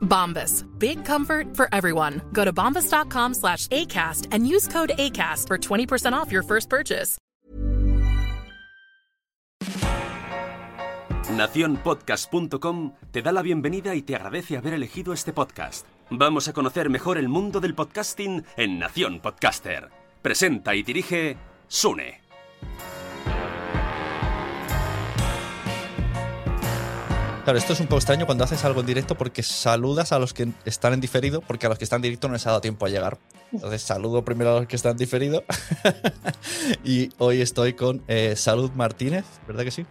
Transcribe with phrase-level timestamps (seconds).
[0.00, 0.64] Bombas.
[0.78, 2.20] Big comfort for everyone.
[2.32, 7.18] Go to bombas.com slash ACAST and use code ACAST for 20% off your first purchase.
[11.30, 15.86] Naciónpodcast.com te da la bienvenida y te agradece haber elegido este podcast.
[16.10, 19.90] Vamos a conocer mejor el mundo del podcasting en Nación Podcaster.
[20.22, 21.36] Presenta y dirige
[21.68, 22.20] Sune.
[27.50, 30.32] Claro, esto es un poco extraño cuando haces algo en directo porque saludas a los
[30.32, 32.60] que están en diferido, porque a los que están en directo no les ha dado
[32.60, 33.18] tiempo a llegar.
[33.50, 35.42] Entonces saludo primero a los que están en diferido.
[36.84, 39.84] y hoy estoy con eh, Salud Martínez, ¿verdad que sí?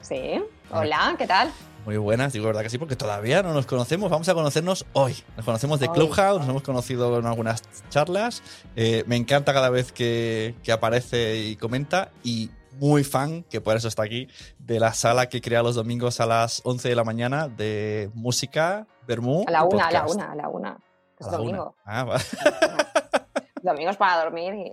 [0.00, 0.42] Sí.
[0.70, 1.52] Hola, ¿qué tal?
[1.84, 4.10] Muy buenas, digo verdad que sí, porque todavía no nos conocemos.
[4.10, 5.14] Vamos a conocernos hoy.
[5.36, 5.90] Nos conocemos de.
[5.90, 8.42] Clubhouse, nos hemos conocido en algunas charlas.
[8.74, 12.10] Eh, me encanta cada vez que, que aparece y comenta.
[12.24, 14.28] Y muy fan, que por eso está aquí,
[14.58, 18.86] de la sala que crea los domingos a las 11 de la mañana de música,
[19.06, 19.44] Bermú.
[19.46, 20.78] A la una, a la una, a la una.
[21.18, 21.44] Es A la una.
[21.58, 21.76] domingo.
[21.84, 22.18] Ah, va.
[23.62, 24.72] Domingos para dormir y...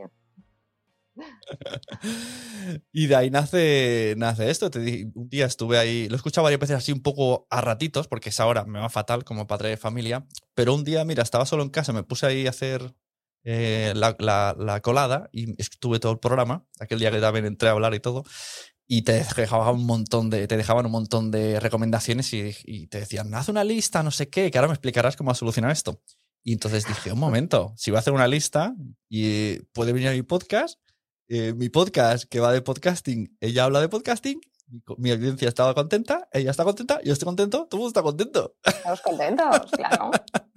[2.92, 4.70] Y de ahí nace, nace esto.
[4.70, 4.80] Te
[5.14, 8.30] un día estuve ahí, lo he escuchado varias veces así un poco a ratitos, porque
[8.30, 10.26] esa hora me va fatal como padre de familia.
[10.54, 12.93] Pero un día, mira, estaba solo en casa, me puse ahí a hacer
[13.52, 17.70] eh, la, la- la colada y estuve todo el programa, aquel día que también entré
[17.70, 18.23] a hablar y todo.
[18.92, 22.99] Y te dejaban un montón de, te dejaban un montón de recomendaciones y, y te
[22.99, 26.02] decían, haz una lista, no sé qué, que ahora me explicarás cómo solucionar esto.
[26.43, 28.76] Y entonces dije, un momento, si voy a hacer una lista
[29.09, 30.80] y puede venir a mi podcast,
[31.27, 34.39] eh, mi podcast que va de podcasting, ella habla de podcasting,
[34.98, 38.55] mi audiencia estaba contenta, ella está contenta, yo estoy contento, todo el mundo está contento.
[38.64, 40.11] Estamos contentos, claro.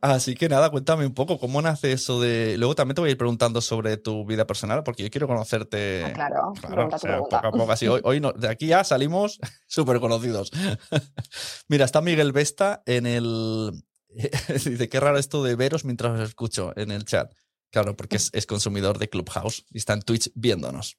[0.00, 2.56] Así que nada, cuéntame un poco cómo nace eso de...
[2.58, 6.04] Luego también te voy a ir preguntando sobre tu vida personal, porque yo quiero conocerte.
[6.06, 7.86] Ah, claro, Claro, o sea, poco a poco, así.
[7.88, 10.50] Hoy, hoy no- de aquí ya salimos súper conocidos.
[11.68, 13.72] Mira, está Miguel Vesta en el...
[14.48, 17.32] Dice, qué raro esto de veros mientras os escucho en el chat.
[17.70, 20.96] Claro, porque es, es consumidor de Clubhouse y está en Twitch viéndonos.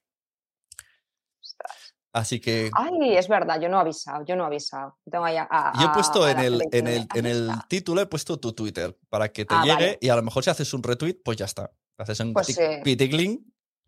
[2.16, 4.98] Así que Ay, es verdad, yo no he avisado, yo no he avisado.
[5.12, 8.06] Tengo ahí a, a- yo he puesto en el, en, el, en el título, he
[8.06, 9.98] puesto tu Twitter para que te Ah, llegue vale.
[10.00, 11.72] y a lo mejor si haces un retweet, pues ya está.
[11.98, 12.50] Haces un Pues,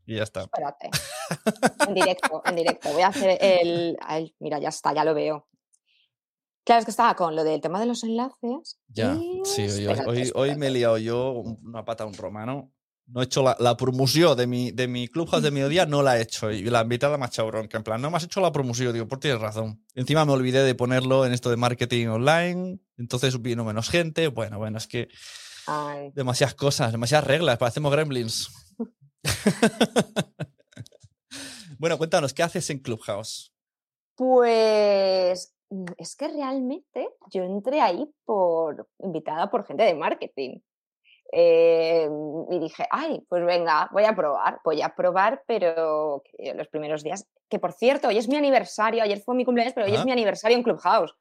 [0.09, 0.41] y ya está.
[0.41, 0.89] Espérate.
[1.87, 2.91] En directo, en directo.
[2.91, 5.47] Voy a hacer el, el- Mira, ya está, ya lo veo.
[6.65, 8.77] Claro, es que estaba con lo del tema de los enlaces.
[8.89, 12.07] Ya, y sí, hoy, hoy- espérate, hoy, me he liado yo un- una pata a
[12.07, 12.73] un romano.
[13.07, 16.17] No he hecho la, la promoción de mi, de mi Clubhouse de mediodía, no la
[16.17, 16.51] he hecho.
[16.51, 17.77] Y la invitada me ha echado bronca.
[17.77, 18.91] En plan, no me has hecho la promoción.
[18.91, 19.81] Digo, pues tienes razón.
[19.95, 22.79] Encima me olvidé de ponerlo en esto de marketing online.
[22.97, 24.27] Entonces vino menos gente.
[24.27, 25.07] Bueno, bueno, es que
[25.67, 27.57] Ay, demasiadas cosas, demasiadas reglas.
[27.57, 28.49] Parecemos gremlins.
[31.79, 33.53] bueno, cuéntanos, ¿qué haces en Clubhouse?
[34.15, 35.53] Pues
[35.97, 40.59] es que realmente yo entré ahí por invitada por gente de marketing.
[41.31, 42.07] Eh,
[42.49, 46.23] y dije, ay, pues venga, voy a probar, voy a probar, pero
[46.55, 49.85] los primeros días, que por cierto, hoy es mi aniversario, ayer fue mi cumpleaños, pero
[49.87, 49.99] hoy Ah.
[49.99, 51.13] es mi aniversario en Clubhouse.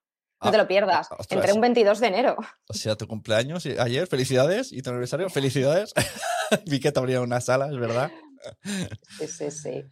[0.42, 1.08] No Ah, te lo pierdas.
[1.10, 1.32] ostras.
[1.32, 2.36] Entré un 22 de enero.
[2.68, 4.70] O sea, tu cumpleaños ayer, felicidades.
[4.70, 5.94] Y tu aniversario, felicidades.
[6.66, 8.10] Vi que te abrían una sala, es verdad.
[9.18, 9.84] Sí, sí, sí.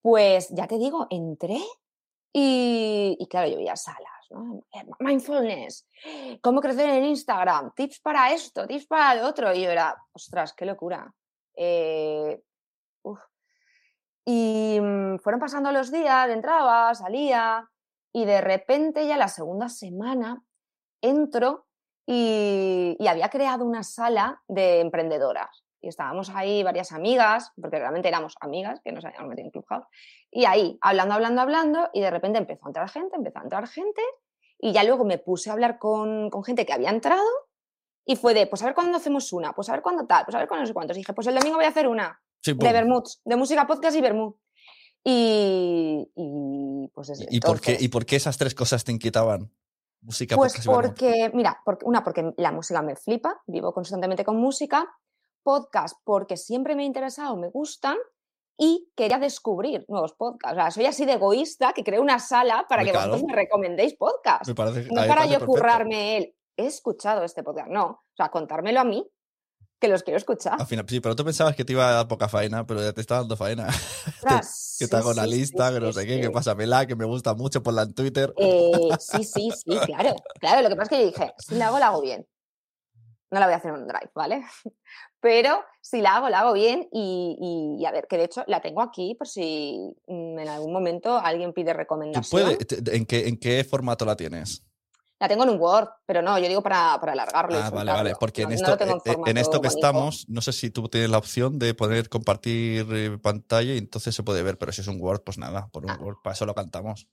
[0.00, 1.58] Pues ya te digo, entré
[2.32, 4.64] y, y claro, yo veía salas, ¿no?
[4.72, 5.86] Eh, Mindfulness,
[6.40, 9.52] cómo crecer en Instagram, tips para esto, tips para lo otro.
[9.54, 11.12] Y yo era, ostras, qué locura.
[11.54, 12.42] Eh.
[14.24, 17.68] Y mm, fueron pasando los días, entraba, salía,
[18.12, 20.42] y de repente ya la segunda semana
[21.00, 21.66] entro
[22.06, 25.64] y había creado una sala de emprendedoras.
[25.82, 29.86] Y estábamos ahí varias amigas, porque realmente éramos amigas que nos habíamos metido en Clubhouse,
[30.30, 33.68] y ahí hablando, hablando, hablando, y de repente empezó a entrar gente, empezó a entrar
[33.68, 34.00] gente,
[34.58, 37.28] y ya luego me puse a hablar con, con gente que había entrado,
[38.04, 40.34] y fue de, pues a ver cuándo hacemos una, pues a ver cuándo tal, pues
[40.34, 40.96] a ver cuándo no sé cuántos.
[40.96, 42.20] Y dije, pues el domingo voy a hacer una.
[42.40, 42.72] Sí, de.
[42.72, 44.34] Bermuds, de música, podcast y Bermud.
[45.04, 49.52] Y, y, pues desde ¿Y por, qué, ¿Y por qué esas tres cosas te inquietaban?
[50.00, 54.24] Música, Pues podcast y porque, mira, porque, una, porque la música me flipa, vivo constantemente
[54.24, 54.84] con música,
[55.42, 57.96] podcast porque siempre me ha interesado, me gustan
[58.58, 60.56] y quería descubrir nuevos podcasts.
[60.56, 63.34] O sea, soy así de egoísta que creo una sala para Hombre, que vosotros claro.
[63.34, 64.48] me recomendéis podcasts.
[64.48, 66.34] Me parece, No para yo currarme él.
[66.56, 67.84] He escuchado este podcast, no.
[67.86, 69.08] O sea, contármelo a mí,
[69.80, 70.60] que los quiero escuchar.
[70.60, 72.92] Al final, sí, pero tú pensabas que te iba a dar poca faena, pero ya
[72.92, 73.66] te está dando faena.
[74.06, 76.26] Ostras, que sí, te hago una sí, sí, lista, que no sí, sé qué, que
[76.26, 76.32] sí.
[76.32, 78.32] pásamela, que me gusta mucho, ponla en Twitter.
[78.36, 80.14] Eh, sí, sí, sí, claro.
[80.38, 82.24] Claro, lo que pasa es que yo dije, si la hago, la hago bien.
[83.32, 84.44] No la voy a hacer en un drive, ¿vale?
[85.20, 87.36] Pero si la hago, la hago bien y,
[87.78, 90.72] y- y a ver, que de hecho la tengo aquí por si mm, en algún
[90.72, 92.56] momento alguien pide ¿Tú recomendación.
[92.92, 94.62] en, qué, ¿En qué formato la tienes?
[95.18, 97.56] La tengo en un Word, pero no, yo digo para, para alargarlo.
[97.56, 98.14] Ah, vale, vale.
[98.18, 99.76] Porque No- en no esto, tengo eh, eh, en esto que bonito.
[99.76, 104.14] estamos, no sé si tú tienes la opción de poder compartir eh, pantalla y entonces
[104.14, 105.98] se puede ver, pero si es un Word, pues nada, por un Ah.
[106.00, 107.06] Word, para eso lo cantamos.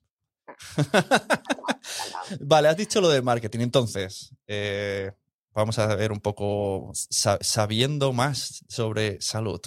[0.75, 1.63] Encantado.
[2.42, 3.60] Vale, has dicho lo de marketing.
[3.62, 5.12] Entonces, eh,
[5.54, 9.62] vamos a ver un poco, sa- sabiendo más sobre salud.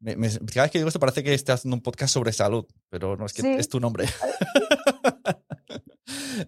[0.00, 2.64] Me- me- cada vez que digo esto parece que esté haciendo un podcast sobre salud,
[2.88, 3.48] pero no es que Sí.
[3.58, 4.06] es tu nombre.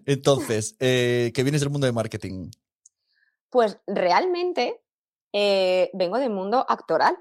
[0.05, 2.49] Entonces, eh, que vienes del mundo de marketing.
[3.49, 4.81] Pues realmente
[5.33, 7.15] eh, vengo del mundo actoral.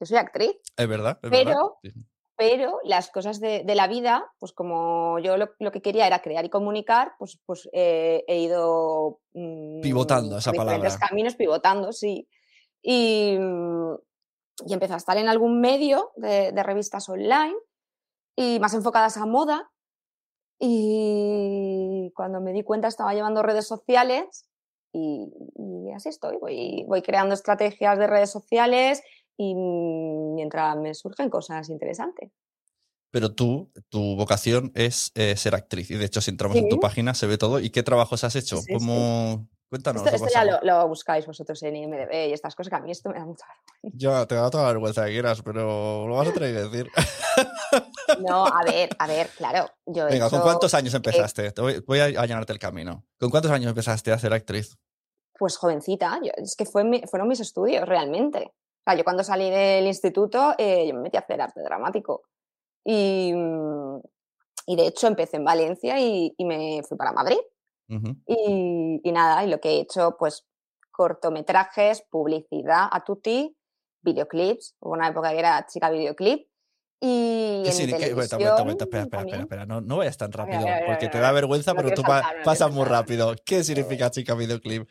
[0.00, 0.52] Yo soy actriz.
[0.76, 1.44] Es verdad, es verdad.
[1.44, 1.92] Pero- Sí.
[2.40, 6.22] Pero las cosas de, de la vida, pues como yo lo, lo que quería era
[6.22, 10.88] crear y comunicar, pues, pues eh, he ido mm, Pivotando, esa palabra.
[10.98, 12.26] caminos, pivotando, sí.
[12.80, 13.94] Y, mm,
[14.68, 17.54] y empecé a estar en algún medio de, de revistas online
[18.36, 19.70] y más enfocadas a moda.
[20.58, 24.48] Y cuando me di cuenta estaba llevando redes sociales
[24.92, 29.02] y, y así estoy, voy, voy creando estrategias de redes sociales
[29.42, 32.30] y mientras me surgen cosas interesantes.
[33.10, 35.90] Pero tú, tu vocación es eh, ser actriz.
[35.90, 36.80] Y de hecho, si entramos en tu Sí.
[36.80, 37.58] página, se ve todo.
[37.58, 38.58] ¿Y qué trabajos has hecho?
[38.58, 38.72] Sí, sí.
[38.74, 39.48] ¿Cómo...
[39.70, 40.02] Cuéntanos.
[40.04, 42.90] Esto, esto ya lo, lo buscáis vosotros en IMDB y estas cosas que a mí
[42.90, 43.46] esto me da mucha
[43.82, 46.90] Ya, te da toda la vergüenza que quieras, pero lo vas a tener que decir.
[48.20, 49.70] No, a ver, a ver, claro.
[49.86, 51.52] Yo Venga, ¿con cuántos años empezaste?
[51.52, 53.06] Te voy, voy a allanarte el camino.
[53.18, 54.76] ¿Con cuántos años empezaste a ser actriz?
[55.38, 58.52] Pues jovencita, yo- es que fue mi- fueron mis estudios realmente.
[58.84, 62.22] Sea, yo cuando salí del instituto, eh, yo me metí a hacer arte dramático.
[62.84, 63.32] Y,
[64.66, 67.38] y de hecho empecé en Valencia y, y me fui para Madrid.
[67.88, 68.16] Ujú.
[68.26, 70.46] Y, y nada, y lo que he hecho, pues
[70.90, 73.56] cortometrajes, publicidad a tutti,
[74.02, 74.76] videoclips.
[74.80, 76.46] Hubo una época que era chica videoclip.
[77.02, 79.40] Y ¿Qué en significa- televisión Momento, momento, espera, espera, espera, también.
[79.40, 79.66] espera.
[79.66, 82.36] No, no vayas tan rápido, ver, porque te da vergüenza, No pero tú pa- saltar,
[82.38, 83.34] no pasas muy rápido.
[83.44, 84.86] ¿Qué significa chica videoclip?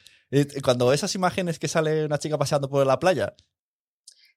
[0.63, 3.36] Cuando esas imágenes que sale una chica paseando por la playa,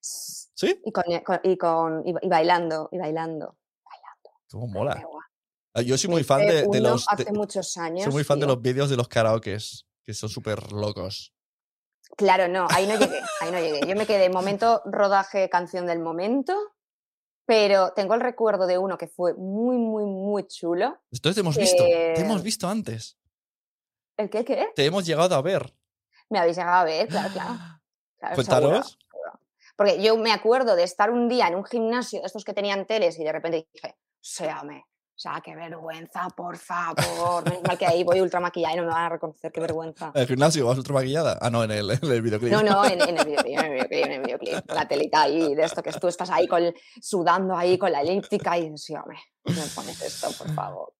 [0.03, 0.81] ¿sí?
[0.85, 3.57] Y, con, con- y, con- y- y bailando, y bailando.
[4.51, 5.03] ¿Cómo Qué mola?
[5.73, 7.05] Ah, Yo soy muy fan de, los...
[7.09, 8.03] Hace de- muchos años.
[8.03, 11.33] soy muy fan de los vídeos de los karaokes, que son súper locos.
[12.15, 13.87] Claro, no, ahí no llegué, ahí no llegué.
[13.87, 16.55] Yo me quedé momento rodaje canción del momento,
[17.45, 21.01] pero tengo el recuerdo de uno que fue muy, muy, muy chulo.
[21.11, 23.17] Entonces te hemos visto, te Eh, hemos visto antes.
[24.17, 24.67] ¿El qué, qué?
[24.75, 25.73] Te hemos llegado a ver.
[26.29, 27.53] Me habéis llegado a ver, claro, claro.
[28.35, 28.99] Cuéntanos.
[29.75, 32.85] Porque yo me acuerdo de estar un día en un gimnasio de estos que tenían
[32.85, 34.85] teles y de repente dije, séame.
[35.15, 37.45] O sea, qué vergüenza, por favor.
[37.45, 40.11] Menos mal que ahí voy ultra maquillada y no me van a reconocer, qué vergüenza.
[40.15, 41.37] ¿En el gimnasio vas ultra maquillada?
[41.39, 42.51] Ah, no, en el, en el videoclip.
[42.51, 44.71] No, no, en, en el videoclip, en el videoclip, en el videoclip.
[44.71, 48.57] La telita ahí, de esto que tú estás ahí con, sudando ahí con la elíptica
[48.57, 50.93] y sí, hombre, me pones esto, por favor.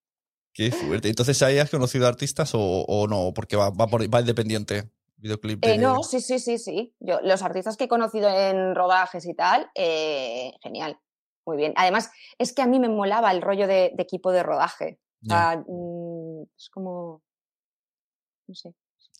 [0.53, 1.09] Qué fuerte.
[1.09, 3.33] Entonces, ¿ahí has conocido artistas o, o no?
[3.33, 4.91] Porque va, va, por, va independiente.
[5.23, 5.75] Videoclip de...
[5.75, 6.93] Eh, no, sí, sí, sí, sí.
[6.99, 10.99] Yo, los artistas que he conocido en rodajes y tal, eh, genial,
[11.45, 11.73] muy bien.
[11.77, 14.99] Además, es que a mí me molaba el rollo de, de equipo de rodaje.
[15.23, 15.51] O Ya.
[15.51, 17.21] sea, mm, es como,
[18.47, 18.73] no sé.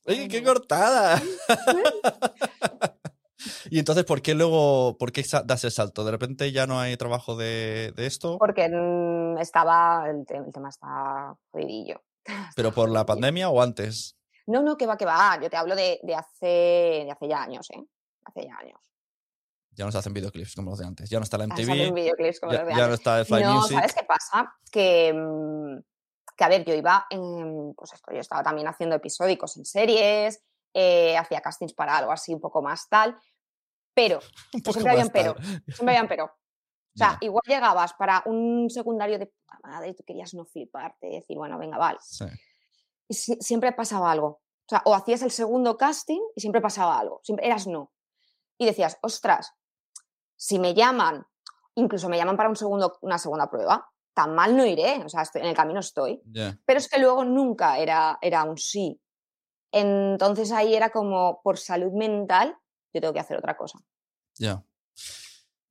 [0.06, 1.22] ¡Ay, qué cortada!
[3.70, 6.04] y entonces, ¿por qué luego, por qué das el salto?
[6.04, 8.38] ¿De repente ya no hay trabajo de, de esto?
[8.38, 12.02] Porque mm, estaba, el, te- el tema está jodidillo.
[12.58, 14.18] ¿Pero por la pandemia o antes?
[14.48, 15.40] No, no, que va, que va.
[15.42, 16.46] Yo te hablo de, de hace,
[17.06, 17.84] de hace ya años, ¿eh?
[18.26, 18.80] Hace ya años.
[19.76, 21.10] Ya no se hacen videoclips como los de antes.
[21.10, 21.94] Ya no está la MTV.
[21.94, 23.78] videoclips como Ya, los de ya no está el Fly no, Music.
[23.78, 24.56] ¿sabes qué pasa?
[24.72, 25.78] Que, mm,
[26.38, 30.44] que, a ver, yo iba en, pues esto, yo estaba también haciendo episódicos en series,
[30.74, 33.16] eh, hacía castings para algo así un poco más tal,
[33.94, 34.20] pero,
[34.64, 35.36] poco siempre había un pero,
[35.68, 36.26] siempre había un pero.
[36.26, 40.46] O sea, Ya, igual llegabas para un secundario de puta madre y tú querías no
[40.46, 41.98] fliparte, decir, bueno, venga, vale.
[42.02, 42.26] sí.
[43.08, 44.28] Y si- siempre pasaba algo.
[44.66, 47.20] O sea, o hacías el segundo casting y siempre pasaba algo.
[47.24, 47.92] Siempre eras no.
[48.58, 49.54] Y decías, ostras,
[50.36, 51.26] si me llaman,
[51.76, 55.22] incluso me llaman para un segundo, una segunda prueba, tan mal no iré, o sea,
[55.24, 56.22] estoy- en el camino estoy.
[56.66, 59.02] Pero es que luego nunca era, era un sí.
[59.72, 62.56] Entonces ahí era como, por salud mental,
[62.94, 63.80] yo tengo que hacer otra cosa.
[64.38, 64.64] Ya.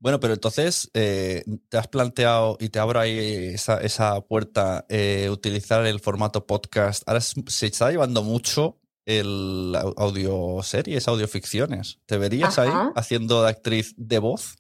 [0.03, 5.29] Bueno, pero entonces, eh, ¿te has planteado y te abro ahí esa, esa puerta eh,
[5.31, 7.05] utilizar el formato podcast?
[7.07, 12.01] Ahora se está llevando mucho el au- audioseries, audioficciones.
[12.07, 14.57] ¿Te verías ahí haciendo de actriz de voz?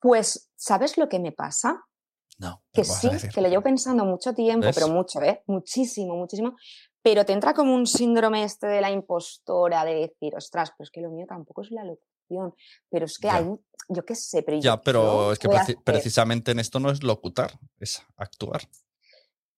[0.00, 1.84] Pues, ¿sabes lo que me pasa?
[2.38, 2.62] No.
[2.72, 4.76] Que sí, que lo llevo pensando mucho tiempo, ¿Ves?
[4.76, 5.42] pero mucho, ¿eh?
[5.48, 6.56] Muchísimo, muchísimo.
[7.02, 10.90] Pero te entra como un síndrome este de la impostora, de decir, ostras, pero es
[10.92, 11.82] que lo mío tampoco es la
[12.28, 12.54] locución.
[12.90, 13.34] Pero es que Ya.
[13.36, 16.58] hay, un- yo qué sé, pero Ya, yo- pero es que preci- hacer- precisamente en
[16.58, 18.62] esto no es locutar, es actuar.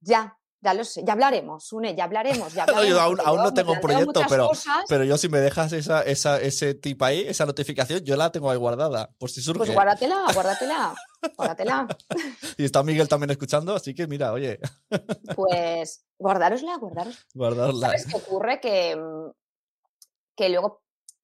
[0.01, 2.53] Ya, ya lo sé, ya hablaremos, Une, ya hablaremos.
[2.55, 5.05] Ya No, yo hablaremos, aún- porque aún yo no tengo planteo proyecto, pero- cosas, Pero
[5.05, 8.57] yo si me dejas esa, esa, ese tip ahí, esa notificación, yo la tengo ahí
[8.59, 9.59] guardada, por si surge.
[9.59, 10.95] Pues guárdatela, guárdatela,
[11.37, 11.89] guárdatela.
[12.57, 14.61] Y está Miguel también escuchando, así que mira, oye,
[15.35, 17.21] Pues guardárosla, guardárosla.
[17.35, 17.87] guardarla.
[17.89, 18.61] ¿Sabes qué ocurre?
[18.61, 19.31] Que, mm,
[20.37, 20.83] que luego,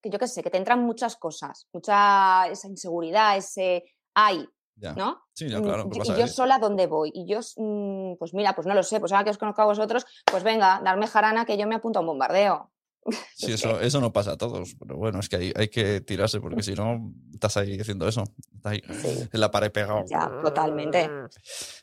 [0.08, 3.84] que yo qué sé, que te entran muchas cosas, mucha esa inseguridad, ese
[4.14, 4.48] ay,
[4.78, 4.92] Ya.
[4.92, 5.22] ¿no?
[5.32, 5.88] Sí, ya, Mm, claro.
[5.90, 7.10] ¿qué y- yo sola dónde voy.
[7.14, 9.66] Y yo, mm, pues mira, pues no lo sé, pues ahora que os conozco a
[9.66, 12.70] vosotros, pues venga, darme jarana que yo me apunto a un bombardeo.
[13.36, 16.00] Sí, es eso, eso no pasa a todos, pero bueno, es que hay, hay que
[16.00, 19.28] tirarse porque si no, estás ahí haciendo eso, estás ahí Sí.
[19.32, 20.04] en la pared pegado.
[20.06, 21.08] Ya, totalmente.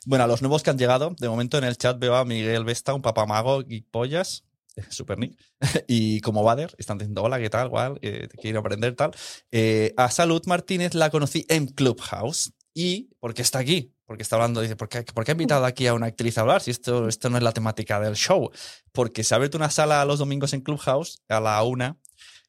[0.06, 2.64] Bueno, a los nuevos que han llegado, de momento en el chat veo a Miguel
[2.64, 4.44] Vesta, un papamago y pollas,
[4.90, 5.38] super nick,
[5.86, 7.68] y como Bader, están diciendo hola, ¿qué tal?
[7.68, 9.12] Igual, eh, te quiero aprender tal.
[9.50, 14.60] Eh, a Salud Martínez la conocí en Clubhouse y porque está aquí, porque está hablando,
[14.60, 17.36] dice, ¿por qué, ha invitado aquí a una actriz a hablar si esto, esto no
[17.36, 18.50] es la temática del show?
[18.92, 21.98] Porque se ha abierto una sala los domingos en Clubhouse a la una,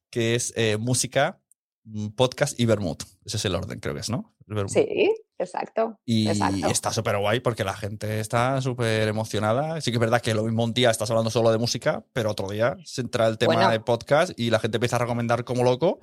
[0.10, 1.40] que es eh, música,
[1.84, 3.04] mm, podcast y vermouth.
[3.24, 4.36] Ese es el orden, creo que es, ¿no?
[4.68, 6.00] Sí, exacto.
[6.06, 6.68] Y exacto.
[6.68, 9.80] está súper guay porque la gente está súper emocionada.
[9.82, 12.32] Sí que es verdad que lo mismo un día estás hablando solo de música, pero
[12.32, 13.70] otro día se entra el tema Bueno.
[13.72, 16.00] de podcast y la gente empieza a recomendar como loco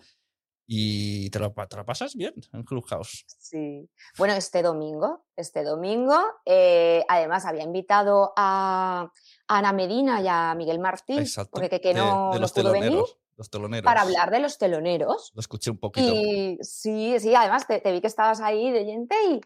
[0.67, 3.25] y te lo, te lo pasas bien en Clubhouse.
[3.27, 3.91] Sí.
[4.17, 9.11] Bueno, este domingo, este domingo, eh, además había invitado a
[9.49, 11.51] Ana Medina y a Miguel Martín, Exacto.
[11.53, 13.03] porque que, que de- no, de los pudo venir.
[13.43, 13.85] Los teloneros.
[13.85, 15.33] para hablar de los teloneros.
[15.35, 16.13] Lo escuché un poquito.
[16.13, 19.41] Y sí, sí, además te, te vi que estabas ahí de gente y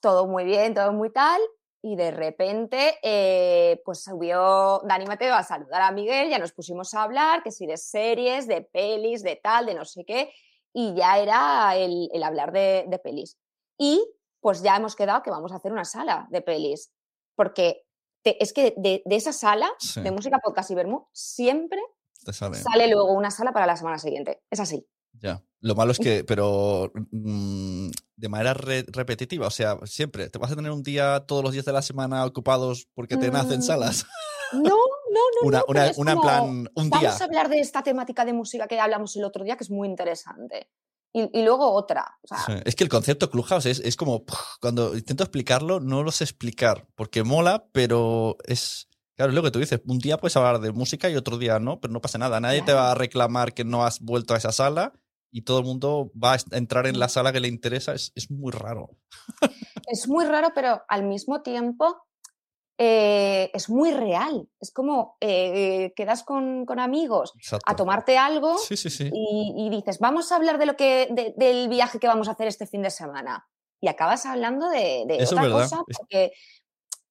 [0.00, 1.40] todo muy bien, todo muy tal.
[1.82, 6.94] Y de repente, eh, pues subió Dani Mateo a saludar a Miguel, ya nos pusimos
[6.94, 10.32] a hablar, que si de series, de pelis, de tal, de no sé qué,
[10.72, 13.36] y ya era el, el hablar de, de pelis.
[13.76, 14.02] Y
[14.40, 16.90] pues ya hemos quedado que vamos a hacer una sala de pelis,
[17.34, 17.84] porque
[18.22, 20.00] te- es que de, de esa sala Sí.
[20.00, 21.80] de música, podcast y vermú, siempre
[22.24, 22.56] Te sale.
[22.56, 24.42] sale luego una sala para la semana siguiente.
[24.50, 24.86] Es así.
[25.20, 25.42] Ya.
[25.60, 30.50] Lo malo es que, pero mm, de manera re- repetitiva, o sea, siempre, ¿te vas
[30.52, 33.62] a tener un día todos los días de la semana ocupados porque te nacen Mm,
[33.62, 34.06] salas?
[34.52, 35.48] No, no, no.
[35.48, 37.00] Una, no, una, una en como, plan, un día.
[37.00, 39.70] Vamos a hablar de esta temática de música que hablamos el otro día, que es
[39.70, 40.68] muy interesante.
[41.12, 42.18] Y, y luego otra.
[42.22, 44.24] O sea, Sí, Es que el concepto Clubhouse es, es como,
[44.60, 49.50] cuando intento explicarlo, no lo sé explicar, porque mola, pero es, claro, es lo que
[49.50, 52.18] tú dices, un día puedes hablar de música y otro día no, pero no pasa
[52.18, 54.92] nada, nadie te va a reclamar que no has vuelto a esa sala
[55.30, 58.30] y todo el mundo va a entrar en la sala que le interesa, es, es
[58.30, 58.90] muy raro.
[59.88, 61.96] es muy raro, pero al mismo tiempo
[62.78, 64.48] eh, es muy real.
[64.60, 67.64] Es como eh, quedas con, con amigos Exacto.
[67.70, 69.10] a tomarte algo Sí, sí, sí.
[69.12, 72.32] y, y dices, vamos a hablar de lo que, de- del viaje que vamos a
[72.32, 73.46] hacer este fin de semana.
[73.80, 76.32] Y acabas hablando de, de otra cosa porque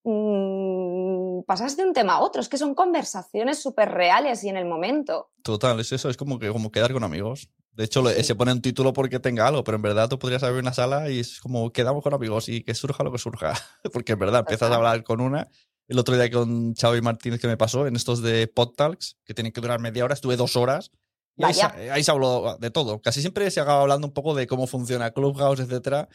[0.03, 2.41] mm, pasas de un tema a otro.
[2.41, 5.29] Es que son conversaciones súper reales y en el momento.
[5.43, 7.49] Total, es eso, es como que como quedar con amigos.
[7.71, 8.23] De hecho, Sí.
[8.23, 11.09] se pone un título porque tenga algo, pero en verdad tú podrías abrir una sala
[11.09, 13.53] y es como quedamos con amigos y que surja lo que surja.
[13.93, 14.77] Porque en verdad empiezas a Total.
[14.87, 15.49] hablar con una.
[15.87, 19.33] El otro día con Xavi Martínez que me pasó en estos de Pod Talks, que
[19.33, 20.91] tienen que durar media hora, estuve dos horas.
[21.35, 23.01] Y ahí, se, ahí se habló de todo.
[23.01, 26.07] Casi siempre se acaba hablando un poco de cómo funciona Clubhouse, etcétera.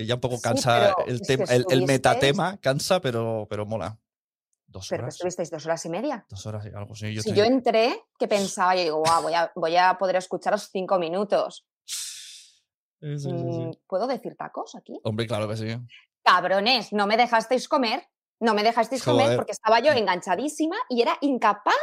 [0.00, 3.98] Que ya un poco cansa el, que tema, el, metatema, cansa, pero, pero mola.
[4.66, 5.14] Dos Pero que horas.
[5.16, 6.24] estuvisteis dos horas y media.
[6.26, 7.12] Dos horas y algo, sí.
[7.12, 8.26] Yo si tenía- yo entré, que
[8.64, 11.66] pensaba, yo digo, "Guau, voy, a, voy a poder escucharos cinco minutos.
[11.84, 11.98] Sí,
[13.18, 13.30] sí, sí, sí.
[13.30, 14.98] Mm, ¿Puedo decir tacos aquí?
[15.04, 15.66] Hombre, claro que sí.
[16.24, 18.02] Cabrones, no me dejasteis comer.
[18.40, 21.74] No me dejasteis comer porque estaba yo enganchadísima y era incapaz.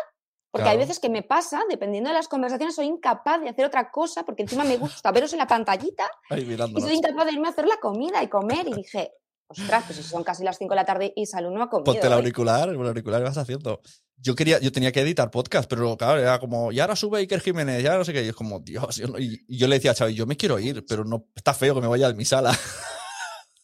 [0.57, 3.91] Porque hay veces que me pasa, dependiendo de las conversaciones, soy incapaz de hacer otra
[3.91, 7.47] cosa porque encima me gusta veros en la pantallita Ahí y soy incapaz de irme
[7.47, 8.67] a hacer la comida y comer.
[8.67, 9.11] Y dije,
[9.49, 11.85] Ostras, pues si son casi las 5 de la tarde y Salud no ha comido.
[11.85, 12.19] Ponte el hoy.
[12.19, 13.79] auricular, el auricular y vas haciendo.
[14.17, 17.39] Yo quería, yo tenía que editar podcast, pero claro, era como, y ahora sube Iker
[17.39, 18.25] Jiménez, ya no sé qué.
[18.25, 20.59] Y es como, Dios, yo no- y, yo le decía a Xavi, yo me quiero
[20.59, 22.57] ir, pero no, está feo que me vaya de mi sala.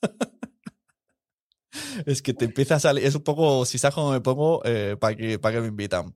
[2.05, 4.61] es que te empieza a salir, es un poco, si sabes cómo me pongo,
[5.01, 6.15] para que, para que me invitan.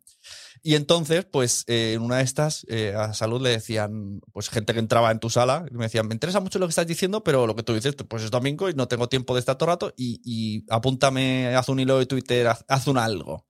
[0.64, 4.74] Y entonces, pues, eh, en una de estas, eh, a Salud le decían, pues, gente
[4.74, 7.24] que entraba en tu sala, y me decían, me interesa mucho lo que estás diciendo,
[7.24, 9.70] pero lo que tú dices, pues es domingo y no tengo tiempo de estar todo
[9.70, 13.48] el rato, y, y apúntame, haz un hilo de Twitter, haz, haz un algo.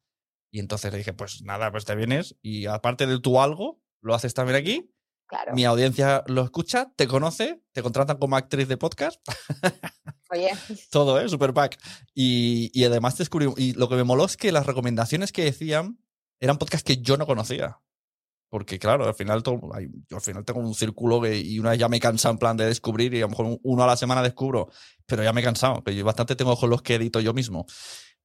[0.51, 4.13] Y entonces le dije, pues nada, pues te vienes, y aparte de tu algo, lo
[4.15, 4.91] haces también aquí,
[5.29, 5.53] Claro.
[5.55, 9.19] mi audiencia lo escucha, te conoce, te contratan como actriz de podcast,
[10.29, 10.49] Oye,
[10.89, 11.29] todo, ¿eh?
[11.29, 11.77] Super pack.
[12.13, 13.47] Y, y además descubrí.
[13.55, 15.99] Y lo que me moló es que las recomendaciones que decían
[16.39, 17.79] eran podcasts que yo no conocía.
[18.49, 19.59] Porque, claro, al final, todo,
[20.09, 22.55] yo al final tengo un círculo que, y una vez ya me cansa en plan
[22.55, 24.69] de descubrir y a lo mejor uno a la semana descubro,
[25.05, 27.65] pero ya me he cansado, que yo bastante tengo con los que edito yo mismo.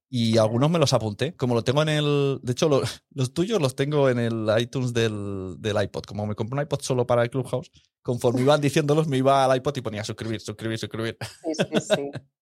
[0.09, 2.39] Y algunos me los apunté, como lo tengo en el...
[2.41, 6.03] De hecho, lo- los tuyos los tengo en el iTunes del, del iPod.
[6.03, 7.69] Como me compré un iPod solo para el Clubhouse,
[8.01, 11.17] conforme iban diciéndolos, me iba al iPod y ponía suscribir, suscribir, suscribir.
[11.43, 12.11] sí, sí, sí.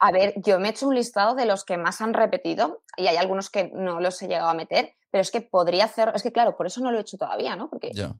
[0.00, 3.06] A ver, yo me he hecho un listado de los que más han repetido y
[3.06, 6.22] hay algunos que no los he llegado a meter, pero es que podría hacer, es
[6.22, 7.70] que claro, por eso no lo he hecho todavía, ¿no?
[7.70, 8.14] Porque Ya.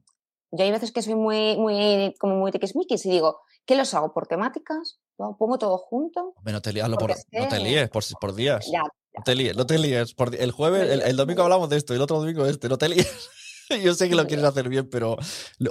[0.51, 4.13] yo hay veces que soy muy, muy, como muy tiquismiquis y digo, ¿qué los hago?
[4.13, 4.99] ¿Por temáticas?
[5.17, 6.33] ¿Lo pongo todo junto?
[6.37, 8.65] Hombre, no te líes, por, no te líes por, por días.
[8.71, 10.13] Ya, No te líes, no te líes.
[10.13, 12.77] Por el jueves, el, el domingo hablamos de esto y el otro domingo este, no
[12.77, 13.29] te líes.
[13.83, 15.17] Yo sé que lo quieres hacer bien, pero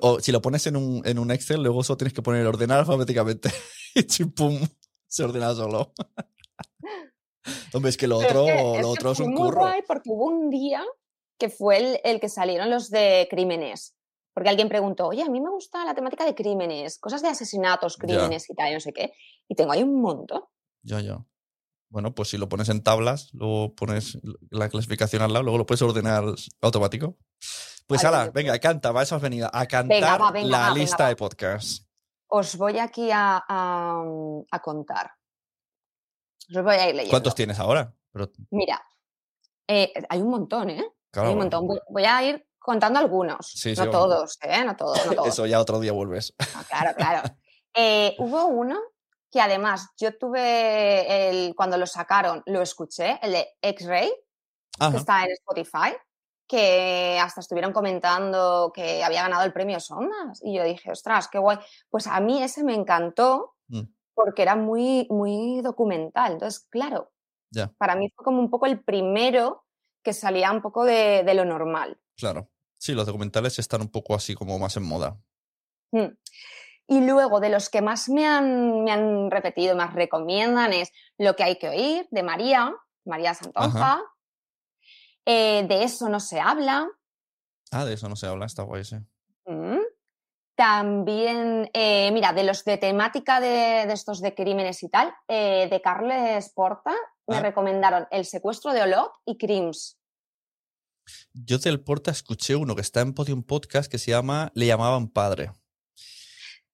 [0.02, 2.80] o si lo pones en un, en un Excel, luego solo tienes que poner ordenar
[2.80, 3.50] alfabéticamente.
[3.94, 4.60] y chimpum,
[5.08, 5.92] se ordena solo.
[7.72, 9.32] Hombre, es que lo Pero otro, es que- lo es que otro es fue un
[9.34, 9.60] muy curro.
[9.60, 10.84] guay porque hubo un día
[11.38, 13.94] que fue el, el que salieron los de crímenes.
[14.34, 17.96] Porque alguien preguntó, oye, a mí me gusta la temática de crímenes, cosas de asesinatos,
[17.96, 18.06] Ya.
[18.06, 19.12] crímenes y tal, no sé qué.
[19.48, 20.42] Y tengo ahí un montón.
[20.82, 21.24] Ya, ya.
[21.88, 24.18] Bueno, pues si lo pones en tablas, luego pones
[24.50, 26.24] la clasificación al lado, luego lo puedes ordenar
[26.60, 27.16] automático.
[27.86, 29.48] Pues ala, yo- venga, canta, va, eso has venido.
[29.52, 31.85] A cantar va, venga, la va, lista de podcast.
[32.28, 34.04] Os voy aquí a, a-
[34.50, 35.12] a contar.
[36.54, 37.10] Os voy a ir leyendo.
[37.10, 37.92] ¿Cuántos tienes ahora?
[38.12, 38.82] Pero, Mira,
[39.68, 40.84] eh, hay un montón, ¿eh?
[41.10, 41.66] claro, hay un montón.
[41.66, 43.46] Voy, voy a ir contando algunos.
[43.46, 44.64] Sí, no todos, ¿eh?
[44.64, 45.28] No todos, no todos.
[45.28, 46.34] Eso ya otro día vuelves.
[46.54, 47.22] No, claro, claro.
[47.78, 48.80] Eh, hubo uno
[49.30, 54.10] que además yo tuve el, cuando lo sacaron, lo escuché, el de X-Ray,
[54.90, 55.94] que está en Spotify,
[56.46, 60.40] que hasta estuvieron comentando que había ganado el premio Sondas.
[60.42, 61.58] Y yo dije, ostras, qué guay.
[61.90, 63.80] Pues a mí ese me encantó Mm.
[64.14, 66.32] porque era muy, muy documental.
[66.32, 67.12] Entonces, claro,
[67.78, 69.64] para mí fue como un poco el primero
[70.04, 71.98] que salía un poco de, de lo normal.
[72.16, 72.48] Claro.
[72.78, 75.18] Sí, los documentales están un poco así como más en moda.
[75.90, 76.16] Mm.
[76.88, 81.34] Y luego, de los que más me han, me han repetido, más recomiendan, es Lo
[81.34, 82.72] que hay que oír, de María,
[83.04, 84.00] María Santonja.
[85.26, 86.88] Eh, de eso no se habla.
[87.72, 88.96] Ah, de eso no se habla, está guay, sí.
[89.46, 89.80] Mm.
[90.56, 95.68] También, eh, mira, de los de temática de, de estos de crímenes y tal, eh,
[95.70, 96.92] de Carles Porta,
[97.26, 97.40] me Ah.
[97.40, 99.98] recomendaron El secuestro de Olot y Crims.
[101.34, 105.08] Yo del Porta escuché uno que está en Podium Podcast que se llama Le llamaban
[105.08, 105.52] padre.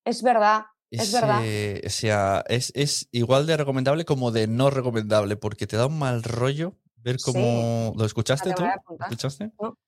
[0.05, 1.41] Es verdad, es verdad.
[1.85, 5.99] O sea, es, es igual de recomendable como de no recomendable, porque te da un
[5.99, 7.33] mal rollo ver Sí.
[7.33, 7.95] cómo.
[7.97, 8.63] ¿Lo escuchaste te tú?
[8.63, 9.51] ¿Lo escuchaste?
[9.61, 9.79] No.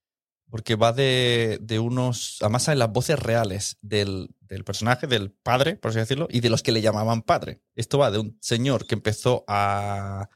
[0.50, 2.38] Porque va de, de unos.
[2.40, 6.50] Además, hay las voces reales del, del personaje, del padre, por así decirlo, y de
[6.50, 7.62] los que le llamaban padre.
[7.74, 10.29] Esto va de un señor que empezó a.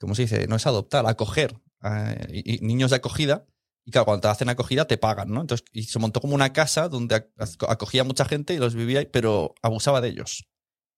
[0.00, 0.46] ¿Cómo se dice?
[0.48, 3.46] No es adoptar, a acoger a- y- y niños de acogida.
[3.86, 5.42] Y claro, cuando te hacen acogida te pagan, ¿no?
[5.42, 8.74] Entonces, y se montó como una casa donde ac- acogía a mucha gente y los
[8.74, 10.46] vivía, pero abusaba de ellos.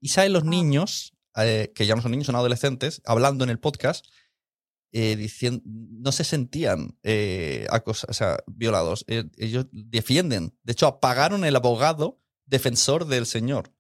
[0.01, 3.59] Y salen los niños, eh, que ya no son niños, son adolescentes, hablando en el
[3.59, 4.07] podcast,
[4.93, 9.05] eh, diciendo, no se sentían eh, o sea, violados.
[9.09, 10.57] Eh, ellos defienden.
[10.63, 13.73] De hecho, apagaron el abogado defensor del señor.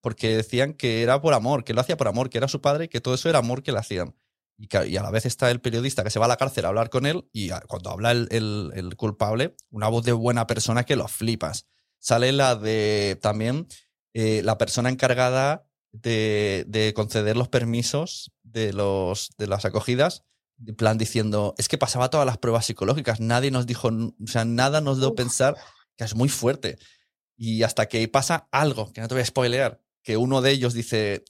[0.00, 2.88] Porque decían que era por amor, que lo hacía por amor, que era su padre
[2.90, 4.14] que todo eso era amor que le hacían.
[4.58, 6.90] Y, a la vez está el periodista que se va a la cárcel a hablar
[6.90, 10.94] con él y cuando habla el, el- el culpable, una voz de buena persona que
[10.96, 11.66] lo flipas.
[11.98, 13.66] Sale la de también
[14.12, 20.22] eh, la persona encargada de, de conceder los permisos de, los, de las acogidas,
[20.66, 24.44] en plan diciendo, es que pasaba todas las pruebas psicológicas, nadie nos dijo, o sea,
[24.44, 25.56] nada nos dio pensar
[25.96, 26.78] que es muy fuerte.
[27.36, 30.72] Y hasta que pasa algo, que no te voy a spoilear, que uno de ellos
[30.74, 31.24] dice,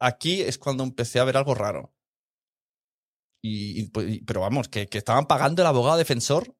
[0.00, 1.94] aquí es cuando empecé a ver algo raro.
[3.42, 6.54] Y, pues, y- pero vamos, que, que estaban pagando el abogado defensor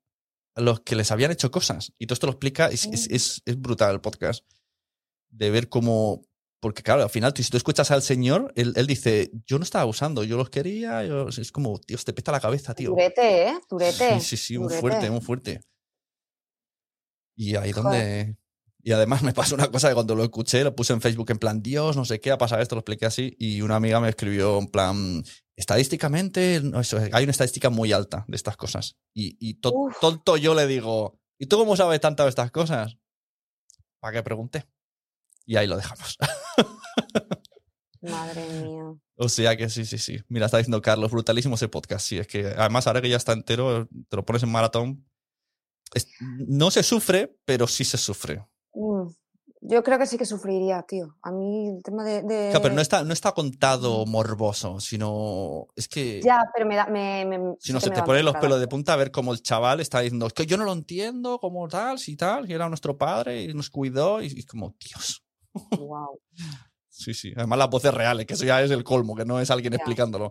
[0.55, 1.93] a los que les habían hecho cosas.
[1.99, 4.45] Y todo esto lo explica, es, es, es, es brutal el podcast.
[5.31, 6.23] De ver cómo
[6.63, 9.65] Porque claro, al final, tú- si tú escuchas al señor, él, él dice, yo no
[9.65, 11.29] estaba usando, yo los quería, yo-".
[11.29, 12.91] es como, Dios, te peta la cabeza, tío.
[12.91, 13.55] Turete, ¿eh?
[13.69, 14.21] Turete.
[14.21, 15.61] Sí, sí, sí, muy fuerte, muy fuerte.
[17.37, 17.75] Y ahí Joder.
[17.75, 18.37] donde...
[18.85, 21.39] Y además me pasó una cosa que cuando lo escuché, lo puse en Facebook en
[21.39, 24.09] plan, Dios, no sé qué, ha pasado esto, lo expliqué así, y una amiga me
[24.09, 25.23] escribió en plan,
[25.57, 28.97] estadísticamente, no, eso, hay una estadística muy alta de estas cosas.
[29.15, 30.01] Y, y to- Uf.
[30.01, 32.97] tonto yo le digo, ¿y tú cómo sabes tanto de estas cosas?
[34.01, 34.65] ¿Para qué pregunté?
[35.47, 36.19] Y ahí lo dejamos.
[38.03, 38.93] Madre mía.
[39.17, 40.19] O sea que sí, sí, sí.
[40.29, 42.07] Mira, está diciendo Carlos, brutalísimo ese podcast.
[42.07, 45.07] Sí, es que además ahora que ya está entero, te lo pones en maratón.
[45.95, 48.45] es- no se sufre, pero sí se sufre.
[48.75, 49.09] Mm,
[49.65, 51.17] Yo creo que sí que sufriría, tío.
[51.23, 52.23] A mí el tema de.
[52.23, 56.75] de- Claro, pero no está, no está contado morboso, sino es que Ya, pero me
[56.75, 56.87] da.
[56.87, 59.41] Me, me- si no se te ponen los pelos de punta a ver cómo el
[59.43, 62.69] chaval está diciendo, es que yo no lo entiendo, como tal, si tal, que era
[62.69, 65.23] nuestro padre y nos cuidó, y, y como, Dios.
[65.79, 66.19] Guau.
[66.95, 67.33] Sí, sí.
[67.37, 69.77] Además las voces reales, que eso ya es el colmo, que no es alguien Ya.
[69.79, 70.31] explicándolo.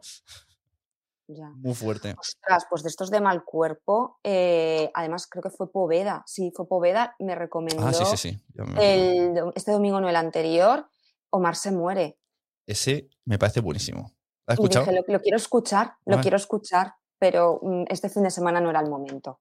[1.27, 1.49] Ya.
[1.55, 2.13] Muy fuerte.
[2.19, 6.23] Ostras, pues de estos de mal cuerpo, eh, además creo que fue Poveda.
[6.27, 8.43] Sí, fue Poveda, me recomendó Ah, sí, sí, sí.
[8.53, 10.87] Me- el este domingo, no el anterior.
[11.31, 12.19] Omar se muere.
[12.67, 14.11] Ese me parece buenísimo.
[14.45, 14.85] ¿Lo has escuchado?
[14.85, 18.69] dije, lo, lo quiero escuchar, lo quiero escuchar, pero mm, este fin de semana no
[18.69, 19.39] era el momento.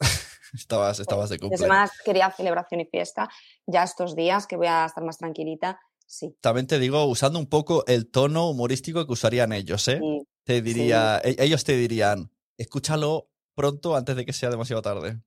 [0.52, 1.58] Estabas, estabas de cumple.
[1.58, 3.28] semana quería celebración y fiesta.
[3.66, 5.78] Ya estos días que voy a estar más tranquilita,
[6.08, 6.34] sí.
[6.40, 10.00] También te digo, usando un poco el tono humorístico que usarían ellos, ¿eh?
[10.02, 10.24] sí.
[10.44, 15.20] Te diría, e- ellos te dirían, escúchalo pronto antes de que sea demasiado tarde.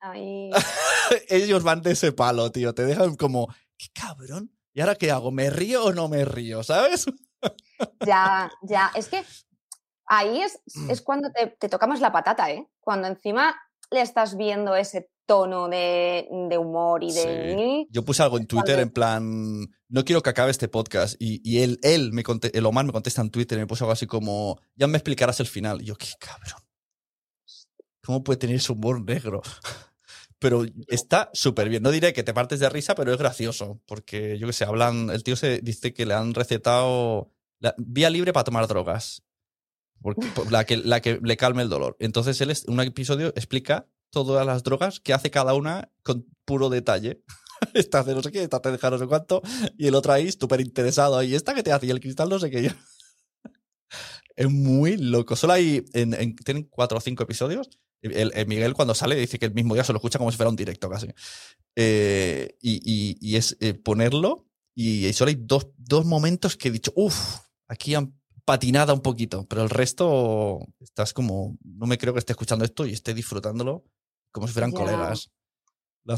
[0.00, 0.50] Ay,
[1.28, 2.72] ellos van de ese palo, tío.
[2.74, 4.56] Te dejan como, qué cabrón.
[4.72, 5.32] ¿Y ahora qué hago?
[5.32, 6.62] ¿Me río o no me río?
[6.62, 7.06] ¿Sabes?
[8.06, 8.92] ya, ya.
[8.94, 9.24] Es que
[10.06, 12.68] ahí es, es cuando te, te toca más la patata, ¿eh?
[12.80, 13.56] Cuando encima
[13.90, 17.54] le estás viendo ese tono de, de humor y de...
[17.56, 17.86] Sí.
[17.90, 21.14] Yo puse algo en Twitter Cuando- en plan, no quiero que acabe este podcast.
[21.20, 23.84] Y, y él, él me conte- el Omar me contesta en Twitter y me puso
[23.84, 25.82] algo así como, ya me explicarás el final.
[25.82, 26.62] Y yo, qué cabrón.
[28.04, 29.42] ¿Cómo puede tener ese humor negro?
[30.40, 31.82] Pero está súper bien.
[31.82, 33.80] No diré que te partes de risa, pero es gracioso.
[33.86, 35.10] Porque, yo qué sé, hablan.
[35.10, 39.24] El tío se dice que le han recetado la- vía libre para tomar drogas.
[40.00, 41.96] Porque, la, que, la que le calme el dolor.
[41.98, 46.26] Entonces, él, es- en un episodio, explica todas las drogas que hace cada una con
[46.44, 47.22] puro detalle.
[47.74, 49.42] Esta hace no sé qué, esta te deja no sé cuánto.
[49.76, 51.22] Y el otro ahí, súper interesado.
[51.22, 52.72] Y esta que te hace, y el cristal no sé qué.
[54.36, 55.36] Es muy loco.
[55.36, 55.84] Solo hay.
[55.92, 57.68] En, en- tienen cuatro o cinco episodios.
[58.02, 60.36] El, el Miguel, cuando sale, dice que el mismo día se lo escucha como si
[60.36, 61.08] fuera un directo casi.
[61.74, 64.46] Eh, y, y- es eh, ponerlo.
[64.74, 69.00] Y, y solo hay dos, dos momentos que he dicho, uff, aquí han patinado un
[69.02, 69.46] poquito.
[69.48, 71.58] Pero el resto estás como.
[71.64, 73.84] No me creo que esté escuchando esto y esté disfrutándolo
[74.32, 74.76] como si fueran Ya.
[74.76, 75.30] colegas.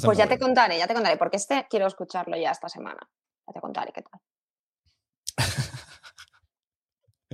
[0.05, 3.01] Pues ya te contaré, ya te contaré, porque este quiero escucharlo ya esta semana.
[3.47, 4.21] Ya te contaré qué tal.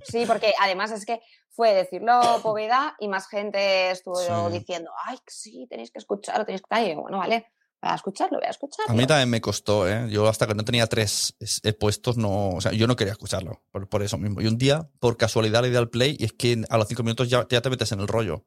[0.05, 4.17] Sí, porque además es que fue decirlo Poveda y más gente estuvo
[4.51, 4.59] Sí.
[4.59, 6.87] diciendo, ay, sí, tenéis que escucharlo, tenéis que estar.
[6.87, 7.47] Y yo, bueno, vale,
[7.83, 8.93] voy a escucharlo, voy a escucharlo.
[8.93, 10.07] A mí también me costó, ¿eh?
[10.11, 12.51] Yo hasta que no tenía tres es- eh, puestos, no.
[12.51, 14.41] O sea, yo no quería escucharlo, por, por eso mismo.
[14.43, 17.03] Y un día, por casualidad, le di al play y es que a los cinco
[17.03, 18.45] minutos ya, ya te metes en el rollo.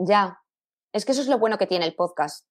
[0.00, 0.40] Ya,
[0.92, 2.46] es que eso es lo bueno que tiene el podcast,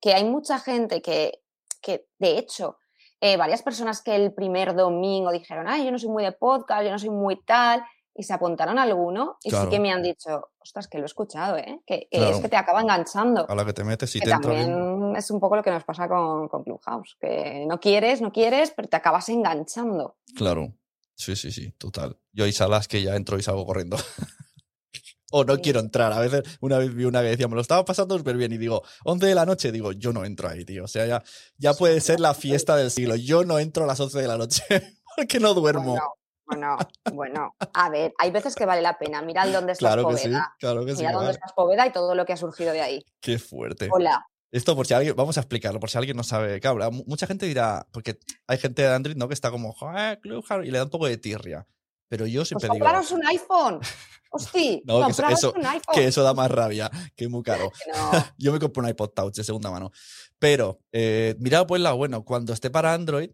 [0.00, 1.42] que hay mucha gente que,
[1.80, 2.78] que de hecho,
[3.20, 6.84] eh, varias personas que el primer domingo dijeron, ay, yo no soy muy de podcast,
[6.84, 9.64] yo no soy muy tal, y se apuntaron a alguno y Claro.
[9.66, 11.80] sí que me han dicho, ostras, que lo he escuchado, ¿eh?
[11.86, 12.34] que, que Claro.
[12.36, 13.46] es que te acaba enganchando.
[13.48, 15.16] A la que te metes y que te entra también bien.
[15.16, 18.72] es un poco lo que nos pasa con, con Clubhouse, que no quieres, no quieres,
[18.76, 20.16] pero te acabas enganchando.
[20.36, 20.74] Claro.
[21.14, 22.18] Sí, sí, sí, total.
[22.32, 23.96] Yo hay salas que ya entro y salgo corriendo.
[25.32, 25.62] o no Sí.
[25.62, 26.12] quiero entrar.
[26.12, 28.58] A veces, una vez vi una que decía, me lo estaba pasando súper bien y
[28.58, 30.84] digo, 11 de la noche, digo, yo no entro ahí, tío.
[30.84, 31.22] O sea, ya,
[31.58, 33.16] ya puede ser la fiesta del siglo.
[33.16, 34.62] Yo no entro a las 11 de la noche
[35.16, 35.98] porque no duermo.
[36.46, 36.76] Bueno, bueno,
[37.12, 37.56] bueno.
[37.74, 39.22] A ver, hay veces que vale la pena.
[39.22, 40.54] Mirad dónde estás, claro sí, Poveda.
[40.58, 40.98] claro que sí.
[40.98, 41.34] Mira dónde vale.
[41.36, 43.04] estás Poveda y todo lo que ha surgido de ahí.
[43.20, 43.88] Qué fuerte.
[43.90, 44.26] Hola.
[44.50, 46.60] Esto por si alguien, vamos a explicarlo, por si alguien no sabe.
[46.60, 49.26] Claro, mu- mucha gente dirá, porque hay gente de Android, ¿no?
[49.26, 51.66] Que está como, joder, Clubhouse", y le da un poco de tirria.
[52.12, 53.80] Pero yo Pues siempre digo compraros un iPhone.
[54.30, 55.94] Hosti, No, que eso- un iPhone.
[55.94, 57.72] que eso da más rabia, que es muy caro.
[57.94, 58.10] No.
[58.36, 59.90] Yo me compré un iPod Touch de segunda mano.
[60.38, 63.30] Pero, eh, mirad pues la buena, cuando esté para Android,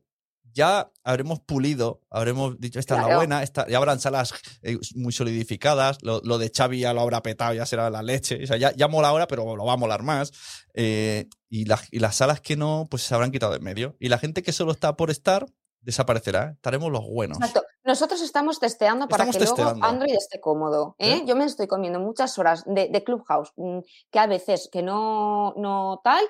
[0.55, 5.13] ya habremos pulido, habremos dicho, esta es la buena, esta, ya habrán salas eh, muy
[5.13, 8.57] solidificadas, lo, lo de Xavi ya lo habrá petado, ya será la leche, o sea,
[8.57, 10.33] ya, ya mola ahora, pero lo va a molar más.
[10.75, 13.97] Eh, y, las- y las salas que no, pues se habrán quitado de en medio.
[13.99, 15.47] Y la gente que solo está por estar,
[15.81, 17.39] desaparecerá, estaremos los buenos.
[17.39, 17.63] Exacto.
[17.85, 19.87] Nosotros estamos testeando para que luego testeando.
[19.87, 20.95] Android esté cómodo.
[20.99, 21.15] ¿eh?
[21.15, 21.23] ¿Eh?
[21.27, 23.79] Yo me estoy comiendo muchas horas de, de Clubhouse, mm,
[24.11, 26.23] que a veces que no, no tal,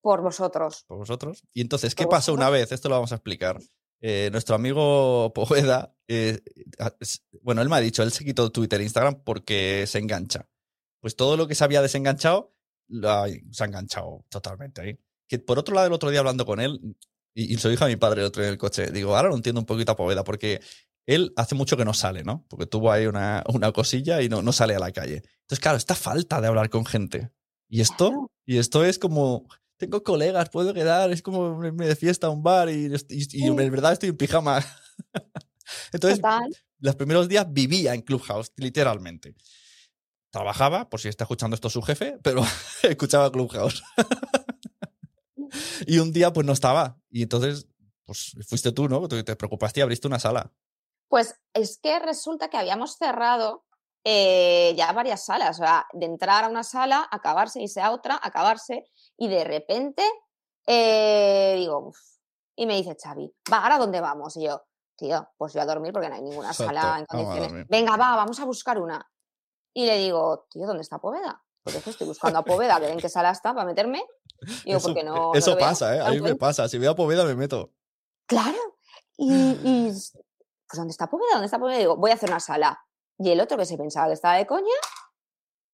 [0.00, 0.84] por vosotros.
[0.86, 1.42] por vosotros.
[1.52, 2.70] Y entonces, ¿qué pasó una vez?
[2.72, 3.58] Esto lo vamos a explicar.
[4.02, 6.40] eh, nuestro amigo Poveda, eh,
[7.42, 10.48] bueno, él me ha dicho, él se quitó Twitter e Instagram porque se engancha.
[11.00, 12.54] Pues todo lo que se había desenganchado,
[12.88, 14.98] lo ha- se ha enganchado totalmente ahí.
[15.28, 16.96] Que por otro lado, el otro día hablando con él,
[17.34, 19.16] y, y se lo dije a mi padre el otro día en el coche, digo,
[19.16, 20.60] ahora lo entiendo un poquito a Poveda, porque
[21.06, 22.44] él hace mucho que no sale, ¿no?
[22.48, 25.16] Porque tuvo ahí una, una cosilla y no, no sale a la calle.
[25.42, 27.30] Entonces, claro, esta falta de hablar con gente.
[27.68, 32.26] Y esto, y esto es como, tengo colegas, puedo quedar, es como irme de fiesta
[32.28, 34.64] a un bar y, y- y en verdad estoy en pijama.
[35.92, 36.50] Entonces, Total.
[36.80, 39.34] los primeros días vivía en Clubhouse, literalmente.
[40.32, 42.42] Trabajaba, por si está escuchando esto su jefe, pero
[42.82, 43.82] escuchaba Clubhouse.
[45.86, 46.98] Y un día pues no estaba.
[47.10, 47.66] Y entonces,
[48.04, 49.06] pues fuiste tú, ¿no?
[49.08, 50.52] Tú te preocupaste y abriste una sala.
[51.08, 53.64] Pues es que resulta que habíamos cerrado
[54.04, 58.18] eh, ya varias salas, o sea, de entrar a una sala, acabarse, irse a otra,
[58.22, 58.84] acabarse,
[59.18, 60.02] y de repente
[60.66, 61.98] eh, digo, "Uf",
[62.56, 64.36] y me dice Xavi, va, ¿ahora dónde vamos?
[64.36, 64.62] Y yo,
[64.96, 67.66] tío, pues yo a dormir porque no hay ninguna Exacto, sala en condiciones.
[67.68, 69.04] Venga, va, vamos a buscar una.
[69.74, 71.42] Y le digo, tío, ¿dónde está Poveda?
[71.62, 74.02] Porque es que estoy buscando a Poveda, ver en qué sala está para meterme.
[74.64, 75.14] Digo, eso porque no.
[75.14, 75.98] no eso veo, pasa, ¿eh?
[75.98, 76.38] no A mí me encuentro".
[76.38, 76.68] pasa.
[76.68, 77.72] Si veo a Poveda me meto.
[78.26, 78.56] Claro.
[79.18, 80.12] Y, y pues
[80.74, 81.32] ¿dónde está Poveda?
[81.32, 81.78] ¿Dónde está Poveda?
[81.78, 82.78] Digo, voy a hacer una sala.
[83.18, 84.72] Y el otro que se pensaba que estaba de coña,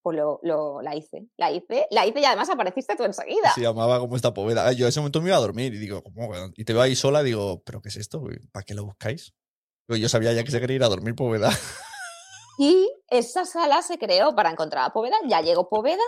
[0.03, 1.29] pues lo, lo- la hice.
[1.37, 3.53] La hice, la hice y además apareciste tú enseguida.
[3.55, 4.66] Se llamaba como esta Poveda.
[4.66, 6.29] Ah, Yo en ese momento me iba a dormir y digo, ¿cómo?
[6.57, 8.25] Y te veo ahí sola y digo, ¿pero qué es esto?
[8.51, 9.33] ¿Para qué lo buscáis?
[9.88, 11.51] Yo sabía ya que se quería ir a dormir Poveda.
[12.58, 15.16] Y esa sala se creó para encontrar a Poveda.
[15.28, 16.02] Ya llegó Poveda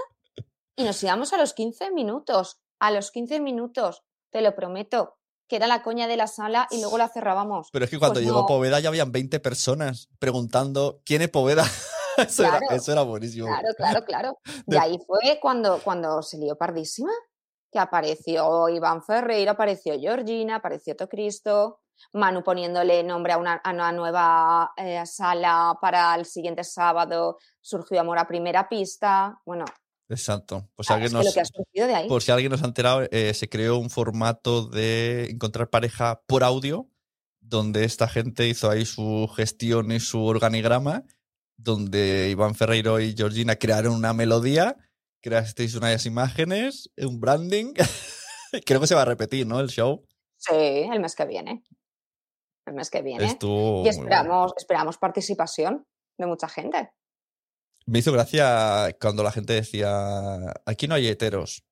[0.76, 2.60] y nos íbamos a los 15 minutos.
[2.80, 5.16] A los 15 minutos, te lo prometo,
[5.48, 7.68] que era la coña de la sala y luego la cerrábamos.
[7.72, 8.46] Pero es que cuando Pues llegó no.
[8.46, 11.64] Poveda ya habían 20 personas preguntando quién es Poveda.
[12.16, 12.76] eso, era, Claro.
[12.76, 13.46] eso era buenísimo.
[13.48, 14.38] Claro, claro, claro.
[14.66, 17.10] Y ahí fue cuando, cuando se lió pardísima,
[17.72, 21.80] que apareció Iván Ferreira, apareció Georgina, apareció Tocristo,
[22.12, 28.00] Manu poniéndole nombre a una, a una nueva eh, sala para el siguiente sábado, surgió
[28.00, 29.40] Amor a Primera Pista.
[29.44, 29.64] Bueno,
[30.08, 30.68] Exacto.
[30.74, 32.08] Pues ah, alguien nos, de ahí.
[32.08, 36.44] por si alguien nos ha enterado, eh, se creó un formato de encontrar pareja por
[36.44, 36.88] audio,
[37.40, 41.04] donde esta gente hizo ahí su gestión y su organigrama,
[41.56, 44.76] donde Iván Ferreiro y Georgina crearon una melodía,
[45.20, 47.74] creasteis unas imágenes, un branding.
[48.64, 49.60] Creo que se va a repetir, ¿no?
[49.60, 50.06] El show.
[50.36, 51.64] Sí, el mes que viene.
[52.68, 53.24] El mes que viene.
[53.24, 53.90] Estuvo y muy bueno.
[53.90, 55.86] esperamos, esperamos participación
[56.18, 56.90] de mucha gente.
[57.86, 61.64] Me hizo gracia cuando la gente decía, aquí no hay heteros.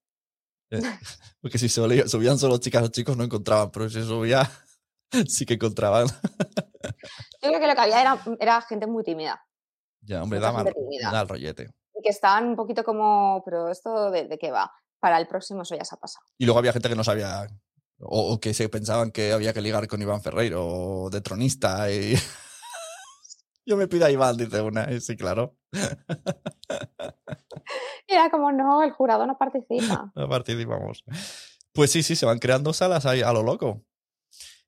[0.70, 0.80] Eh,
[1.40, 4.50] Porque si subían solo chicas o chicos no encontraban, pero si subía
[5.28, 6.06] sí que encontraban.
[6.08, 9.44] Yo creo que lo que había era, era gente muy tímida.
[10.00, 11.68] Ya, hombre, da, mal, da el rollete.
[11.94, 14.72] y que estaban un poquito como, pero esto de, de qué va?
[15.00, 16.24] Para el próximo eso ya se ha pasado.
[16.38, 17.46] Y luego había gente que no sabía,
[17.98, 21.90] o, o que se pensaban que había que ligar con Iván Ferreiro, o de tronista.
[21.90, 22.14] Y...
[23.66, 24.90] Yo me pido a Iván, dice una.
[24.92, 25.56] y sí, claro.
[28.06, 30.12] Era como, no, el jurado no participa.
[30.16, 31.04] Ahí vamos.
[31.72, 33.84] Pues sí, sí, se van creando salas ahí a lo loco.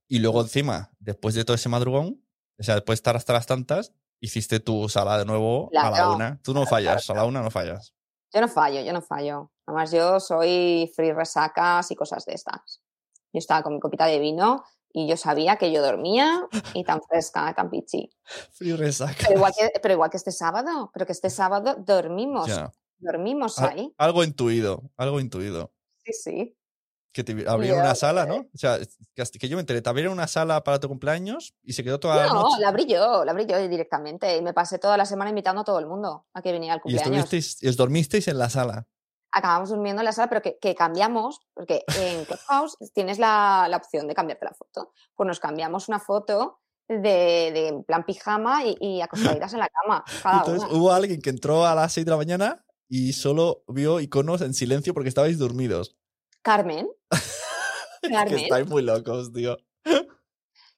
[0.09, 2.23] Y luego encima, después de todo ese madrugón,
[2.59, 6.11] o sea, después de estar hasta las tantas, hiciste tu sala de nuevo a la
[6.11, 6.41] una.
[6.43, 7.95] Tú no claro, fallas, claro, a la una no fallas.
[8.35, 9.53] Yo no fallo, yo no fallo.
[9.67, 12.83] Además, yo soy free resacas y cosas de estas.
[13.33, 17.01] Yo estaba con mi copita de vino y yo sabía que yo dormía y tan
[17.03, 18.11] fresca, tan pichi.
[18.59, 19.15] Resaca.
[19.27, 22.51] Pero igual que, pero igual que este sábado, pero que este sábado dormimos,
[22.99, 23.95] dormimos Al- ahí.
[23.99, 25.73] Algo intuido, algo intuido.
[26.05, 26.55] Sí, sí.
[27.13, 28.35] Que te abrieron una sala, ¿no?
[28.35, 28.51] eh.
[28.55, 28.79] O sea,
[29.15, 32.17] que, yo me enteré, te abrieron una sala para tu cumpleaños y se quedó toda
[32.17, 32.61] la No, noche.
[32.61, 35.65] la abrí yo, la abrí yo directamente y me pasé toda la semana invitando a
[35.65, 37.25] todo el mundo a que viniera al Y cumpleaños.
[37.25, 38.87] estuvisteis, y os dormisteis en la sala.
[39.33, 43.77] Acabamos durmiendo en la sala, pero que, que cambiamos, porque en Clubhouse tienes la, la
[43.77, 44.93] opción de cambiarte la foto.
[45.15, 46.97] Pues nos cambiamos una foto de,
[47.53, 50.79] de plan pijama y, y acostaditas en la cama, cada Entonces una.
[50.79, 54.55] hubo alguien que entró a las 6 de la mañana y solo vio iconos en
[54.55, 55.97] silencio porque estabais dormidos.
[56.43, 56.89] Carmen.
[58.01, 58.39] Que Carmen.
[58.39, 59.57] estáis muy locos, tío.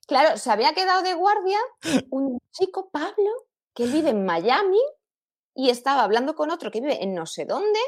[0.06, 1.58] Claro, se había quedado de guardia
[2.10, 3.30] un chico, Pablo,
[3.74, 4.80] que vive en Miami
[5.54, 7.78] y estaba hablando con otro que vive en no sé dónde.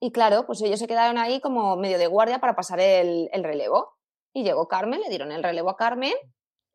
[0.00, 3.42] Y claro, pues ellos se quedaron ahí como medio de guardia para pasar el, el
[3.44, 3.96] relevo.
[4.32, 6.12] Y llegó Carmen, le dieron el relevo a Carmen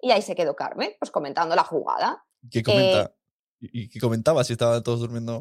[0.01, 2.25] y ahí se quedó Carmen, pues comentando la jugada.
[2.51, 3.13] ¿Qué comenta?
[3.59, 5.39] ¿Y y qué comentaba si estaban todos durmiendo?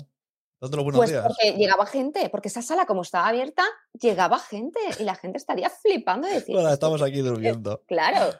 [0.60, 1.26] Dando los buenos Pues días.
[1.26, 3.64] porque llegaba gente, porque esa sala como estaba abierta,
[4.00, 7.82] llegaba gente y la gente estaría flipando de decir, Bueno, "¿Esto estamos aquí durmiendo.
[7.88, 8.32] Claro.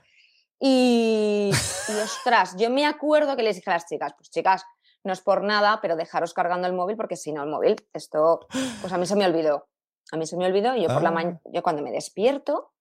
[0.61, 1.51] Y,
[1.89, 4.63] y, ostras, yo me acuerdo que les dije a las chicas, pues chicas,
[5.05, 8.47] no es por nada, pero dejaros cargando el móvil porque si no el móvil, esto,
[8.81, 9.69] pues a mí se me olvidó.
[10.13, 11.13] A mí se me olvidó y yo por la Ah.
[11.13, 12.73] mañana, yo cuando me despierto,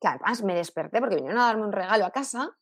[0.00, 2.56] que además me desperté porque vinieron a darme un regalo a casa,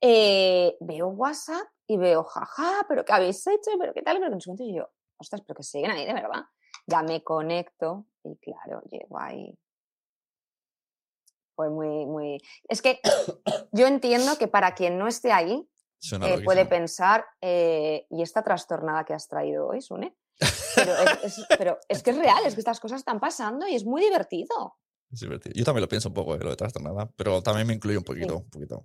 [0.00, 3.70] eh, veo WhatsApp y veo, jaja, pero ¿qué habéis hecho?
[3.78, 4.16] ¿Pero qué tal?
[4.18, 6.42] Pero que no sé cuánto", y yo, ostras, pero que siguen ahí de verdad.
[6.86, 9.56] Ya me conecto y claro, llego ahí.
[11.56, 12.38] Fue muy, muy...
[12.68, 13.00] Es que
[13.72, 15.68] yo entiendo que para quien no esté ahí,
[16.00, 20.16] eh, puede pensar, eh, ¿y esta trastornada que has traído hoy, Sune?
[20.76, 23.74] Pero es, es- pero es que es real, es que estas cosas están pasando y
[23.76, 24.76] es muy divertido.
[25.12, 25.52] Es divertido.
[25.54, 28.02] Yo también lo pienso un poco, eh, lo de trastornada, pero también me incluye un
[28.04, 28.84] poquito, un poquito.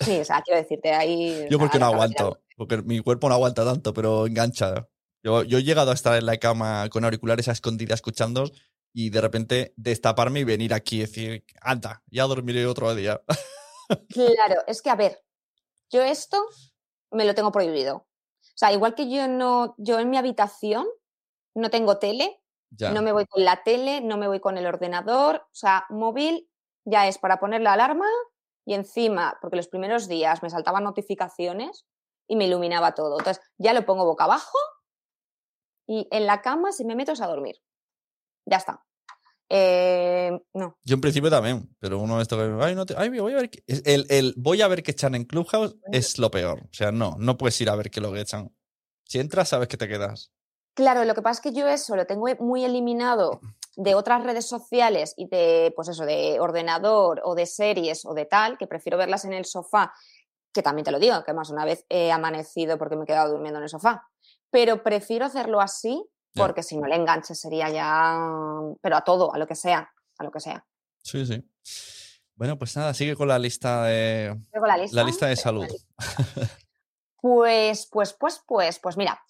[0.00, 1.46] Sí, o sea, quiero decirte, ahí...
[1.50, 4.86] Yo porque no aguanto, porque mi cuerpo no aguanta tanto, pero engancha.
[5.24, 8.50] Yo, yo he llegado a estar en la cama con auriculares a escondidas escuchando
[8.92, 13.22] y de repente destaparme y venir aquí y decir, anda, ya dormiré otro día.
[14.08, 15.22] Claro, es que a ver,
[15.92, 16.42] yo esto
[17.10, 17.96] me lo tengo prohibido.
[17.96, 20.86] O sea, igual que yo no, yo en mi habitación
[21.54, 22.90] no tengo tele, ya.
[22.92, 26.48] no me voy con la tele, no me voy con el ordenador, o sea, móvil
[26.84, 28.06] ya es para poner la alarma
[28.64, 31.86] y encima, porque los primeros días me saltaban notificaciones
[32.26, 33.18] y me iluminaba todo.
[33.18, 34.58] Entonces, ya lo pongo boca abajo
[35.86, 37.56] y en la cama si me meto es a dormir.
[38.46, 38.84] Ya está.
[39.54, 43.10] Eh, no, Yo en principio también, pero uno de estos que, ay, no te- ay,
[43.10, 43.62] voy a ver qué-".
[43.66, 46.60] es- el, el voy a ver qué echan en Clubhouse es lo peor.
[46.62, 48.50] O sea, no, no puedes ir a ver qué lo que echan.
[49.04, 50.32] Si entras, sabes que te quedas.
[50.74, 53.40] Claro, lo que pasa es que yo eso lo tengo muy eliminado
[53.76, 58.24] de otras redes sociales y de, pues eso, de ordenador o de series o de
[58.24, 59.92] tal, que prefiero verlas en el sofá,
[60.50, 63.32] que también te lo digo, que más una vez he amanecido porque me he quedado
[63.32, 64.08] durmiendo en el sofá.
[64.50, 68.18] Pero prefiero hacerlo así Porque si no el enganche sería ya,
[68.80, 70.64] pero a todo, a lo que sea, a lo que sea.
[71.02, 71.44] Sí, sí.
[72.34, 74.96] Bueno, pues nada, sigue con la lista de, la lista.
[74.96, 75.64] la lista de salud.
[75.64, 75.86] lista.
[77.22, 79.22] Pues, pues, pues, pues, pues mira,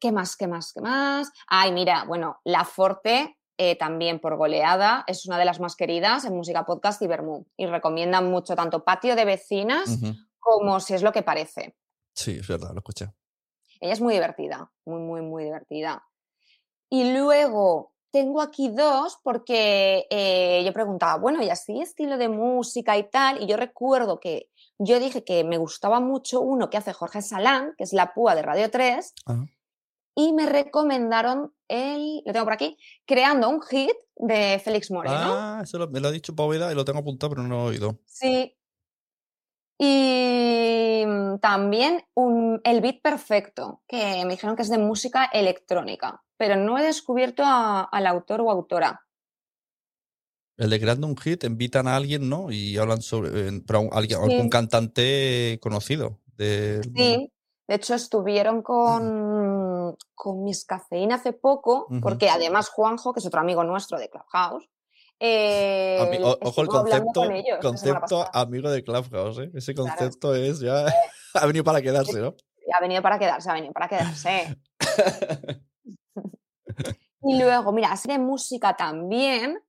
[0.00, 1.30] ¿qué más, qué más, qué más?
[1.46, 6.24] Ay, mira, bueno, La Forte eh, también por goleada es una de las más queridas
[6.24, 9.98] en música podcast y Bermú y recomiendan mucho tanto Patio de Vecinas
[10.38, 11.76] como Si es lo que parece.
[12.14, 13.12] Sí, es verdad, lo escuché.
[13.80, 16.07] Ella es muy divertida, muy, muy, muy divertida.
[16.90, 22.96] Y luego tengo aquí dos porque eh, yo preguntaba, bueno, y así estilo de música
[22.96, 24.48] y tal, y yo recuerdo que
[24.78, 28.34] yo dije que me gustaba mucho uno que hace Jorge Salán, que es La Púa
[28.34, 29.44] de Radio 3, Ajá.
[30.14, 35.16] y me recomendaron el, lo tengo por aquí, Creando un hit de Félix Moreno.
[35.16, 37.62] Ah, eso lo- me lo ha dicho Poveda y lo tengo apuntado, pero no lo
[37.64, 37.98] he oído.
[38.06, 38.54] Sí.
[39.78, 46.22] Y mm, también un- el beat perfecto, que me dijeron que es de música electrónica,
[46.38, 49.04] pero no he descubierto a- al autor o autora.
[50.56, 52.50] El de creando un hit, invitan a alguien, ¿no?
[52.50, 53.28] Y hablan sobre.
[53.48, 54.32] eh, pero alguien, Sí.
[54.32, 56.18] algún cantante conocido.
[56.36, 57.32] Sí,
[57.66, 63.40] de hecho estuvieron con, con Miss Cafeína hace poco, porque además Juanjo, que es otro
[63.40, 64.68] amigo nuestro de Clubhouse,
[65.20, 69.50] eh, o- ojo el concepto, con ellos concepto amigo de Clubhouse, ¿eh?
[69.54, 69.90] Ese Claro.
[69.90, 70.86] concepto es ya.
[71.34, 72.34] ha venido para quedarse, ¿no?
[72.72, 74.56] Ha venido para quedarse, ha venido para quedarse.
[77.28, 79.62] Y luego, mira, así de música también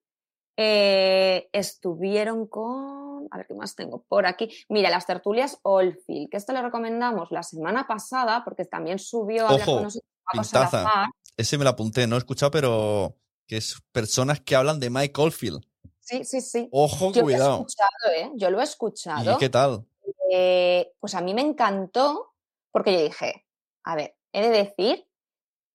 [0.56, 3.28] eh, estuvieron con.
[3.32, 4.50] A ver qué más tengo por aquí.
[4.70, 9.50] Mira, las tertulias Oldfield, que esto le recomendamos la semana pasada porque también subió a
[9.50, 11.10] hablar Ojo, con nosotros pintaza.
[11.36, 15.20] Ese me lo apunté, no he escuchado, pero que es personas que hablan de Mike
[15.22, 15.62] Oldfield.
[16.00, 16.70] Sí, sí, sí.
[16.72, 17.54] Ojo, Yo lo he cuidado.
[17.56, 18.32] escuchado, ¿eh?
[18.36, 19.38] Yo lo he ¿Y escuchado.
[19.38, 19.86] qué tal?
[20.32, 22.34] Eh, pues a mí me encantó
[22.72, 23.46] porque yo dije,
[23.84, 25.09] a ver, he de decir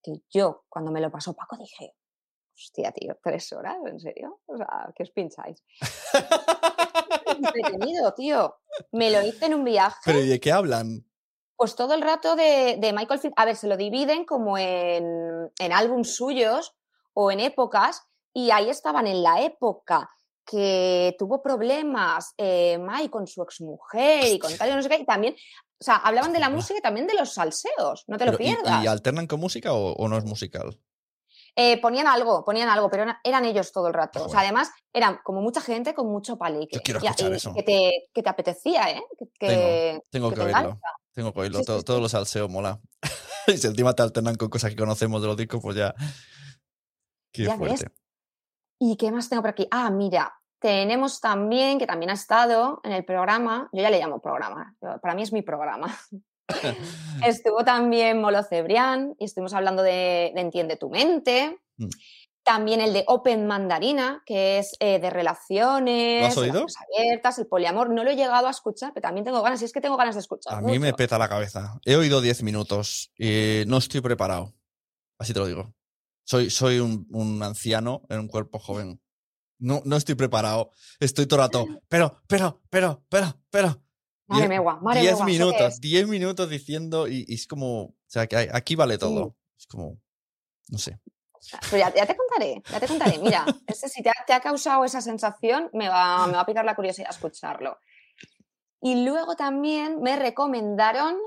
[0.05, 1.95] que yo, cuando me lo pasó Paco, dije,
[2.55, 4.41] hostia, tío, tres horas, ¿en serio?
[4.45, 5.63] O sea, ¿qué os pincháis?
[7.25, 8.55] Entretenido, tío.
[8.91, 11.05] Me lo hice en un viaje, ¿Pero y de qué hablan?
[11.57, 13.33] pues todo el rato de, de Michael Field.
[13.37, 16.75] A ver, se lo dividen como en, en álbums suyos
[17.13, 20.09] o en épocas, y ahí estaban en la época
[20.45, 24.97] que tuvo problemas eh, Mike con su exmujer y con tal, y no sé qué,
[24.97, 25.35] y también,
[25.79, 28.43] o sea, hablaban de la música y también de los salseos, no te lo Pero,
[28.43, 28.83] ¿y- pierdas.
[28.83, 30.79] ¿y, alternan con música o, o no es musical?
[31.57, 34.25] Eh, ponían algo, ponían algo, pero eran, ellos todo el rato.
[34.25, 36.75] O sea, además, eran como mucha gente con mucho palique.
[36.75, 37.53] Yo quiero escuchar y eso.
[37.53, 39.01] Que te, que te apetecía, ¿eh?
[39.17, 40.79] Que, que- Tengo que que te oírlo.
[41.13, 41.59] Tengo que oírlo.
[41.59, 41.85] Sí, sí, todo, sí.
[41.85, 42.81] Todos los salseos mola.
[43.47, 45.95] y si encima te alternan con cosas que conocemos de los discos, pues ya.
[47.31, 47.57] Qué Ya ves.
[47.57, 47.85] fuerte.
[48.79, 49.65] ¿Y qué más tengo por aquí?
[49.71, 54.21] Ah, mira, tenemos también, que también ha estado en el programa, yo ya le llamo
[54.21, 55.95] programa, para mí es mi programa.
[57.25, 61.59] Estuvo también Molo Cebrián y estuvimos hablando de, de Entiende tu mente.
[61.77, 61.89] Mm.
[62.43, 67.89] También el de Open Mandarina, que es eh, de relaciones, relaciones abiertas, el poliamor.
[67.89, 69.63] No lo he llegado a escuchar, pero también tengo ganas.
[69.63, 70.53] Y es que tengo ganas de escuchar.
[70.53, 71.79] A mí me peta la cabeza.
[71.85, 74.53] He oído 10 minutos y no estoy preparado.
[75.17, 75.73] Así te lo digo.
[76.23, 79.01] Soy, soy un, un anciano en un cuerpo joven.
[79.57, 80.71] No, no estoy preparado.
[80.99, 81.65] Estoy todo el rato.
[81.87, 83.81] Pero, pero, pero, pero, pero.
[84.27, 85.81] Diez- megua, mare diez megua, ¿eso qué minutos, es?
[85.81, 89.35] diez minutos diciendo y, y es como, o sea, que aquí vale todo.
[89.57, 89.99] Es como,
[90.69, 90.99] no sé.
[91.69, 93.19] Pero ya, ya te contaré, ya te contaré.
[93.19, 96.65] Mira, si te ha, te ha causado esa sensación, me va, me va a picar
[96.65, 97.77] la curiosidad escucharlo.
[98.81, 101.17] Y luego también me recomendaron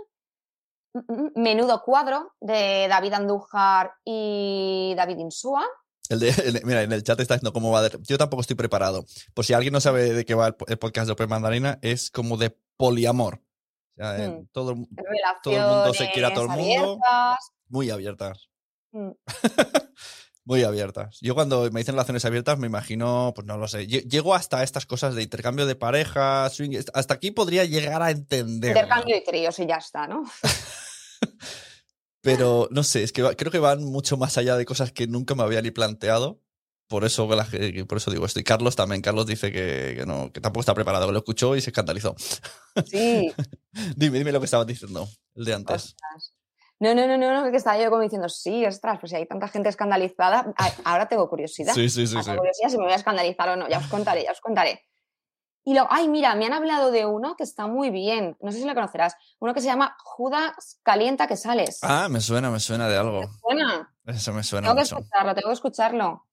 [1.37, 5.64] Menudo Cuadro de David Andújar y David Insúa.
[6.09, 7.83] El de, el- mira, en el chat está diciendo cómo va.
[7.83, 9.05] de- yo tampoco estoy preparado.
[9.35, 12.11] Por si alguien no sabe de qué va el, el podcast de Open Mandarina, es
[12.11, 13.43] como de poliamor.
[13.97, 14.47] O sea, Mm.
[14.53, 14.75] todo,
[15.43, 16.63] Todo el mundo se quiere a todo el mundo.
[17.03, 17.51] abiertas.
[17.69, 18.49] muy abiertas.
[18.93, 19.11] Mm.
[20.45, 21.19] Muy abiertas.
[21.21, 23.87] Yo cuando me dicen relaciones abiertas me imagino, pues no lo sé.
[23.87, 28.11] lle- Llego hasta estas cosas de intercambio de parejas, swing, hasta aquí podría llegar a
[28.11, 28.71] entender.
[28.71, 30.25] Intercambio de tríos y ya está, ¿no?
[32.37, 35.07] Pero no sé, es que va- creo que van mucho más allá de cosas que
[35.07, 36.41] nunca me había ni planteado.
[36.89, 38.41] Por eso, por eso digo esto.
[38.41, 39.03] Y Carlos también.
[39.03, 42.14] Carlos dice que, que no, que tampoco está preparado, que lo escuchó y se escandalizó.
[42.87, 43.31] Sí.
[43.97, 45.85] dime, dime lo que estabas diciendo, el de antes.
[45.85, 46.35] Ostras.
[46.81, 49.26] No, no, no, no, no, que estaba yo como diciendo, sí, ostras, pues si hay
[49.26, 50.55] tanta gente escandalizada,
[50.85, 51.74] ahora tengo curiosidad.
[51.74, 52.31] Sí, sí, sí, sí.
[52.37, 54.81] curiosidad si me voy a escandalizar o no, ya os contaré, ya os contaré.
[55.65, 58.59] Y luego, ay, mira, me han hablado de uno que está muy bien, no sé
[58.59, 61.79] si lo conocerás, uno que se llama Judas Calienta que sales.
[61.83, 63.21] Ah, me suena, me suena de algo.
[63.43, 66.27] Buena, Eso me suena tengo que escucharlo, tengo que escucharlo.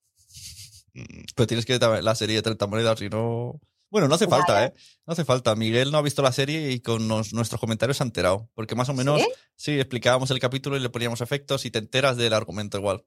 [0.93, 3.59] Mm, Pero tienes que ver la serie de 30 monedas, si no.
[3.89, 4.65] Bueno, no hace falta.
[4.65, 4.73] ¿eh?
[5.05, 5.55] No hace falta.
[5.55, 8.49] Miguel no ha visto la serie y con nos- nuestros comentarios se ha enterado.
[8.53, 9.27] Porque más o menos, ¿Sí?
[9.55, 13.05] sí, explicábamos el capítulo y le poníamos efectos y te enteras del argumento igual.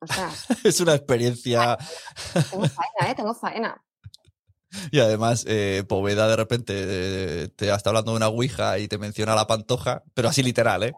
[0.00, 1.76] Ostras, Es una experiencia.
[2.50, 3.14] tengo faena, ¿eh?
[3.14, 3.84] Tengo faena.
[4.90, 8.98] Y además, eh, Poveda de repente eh, te está hablando de una ouija y te
[8.98, 10.92] menciona la pantoja, pero así literal, ¿eh?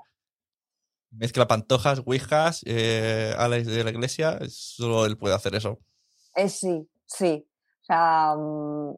[1.11, 5.79] Mezcla pantojas, ouijas, eh, Alex de la iglesia, solo él puede hacer eso.
[6.35, 7.47] Eh, sí, sí.
[7.83, 8.95] O sea, mm,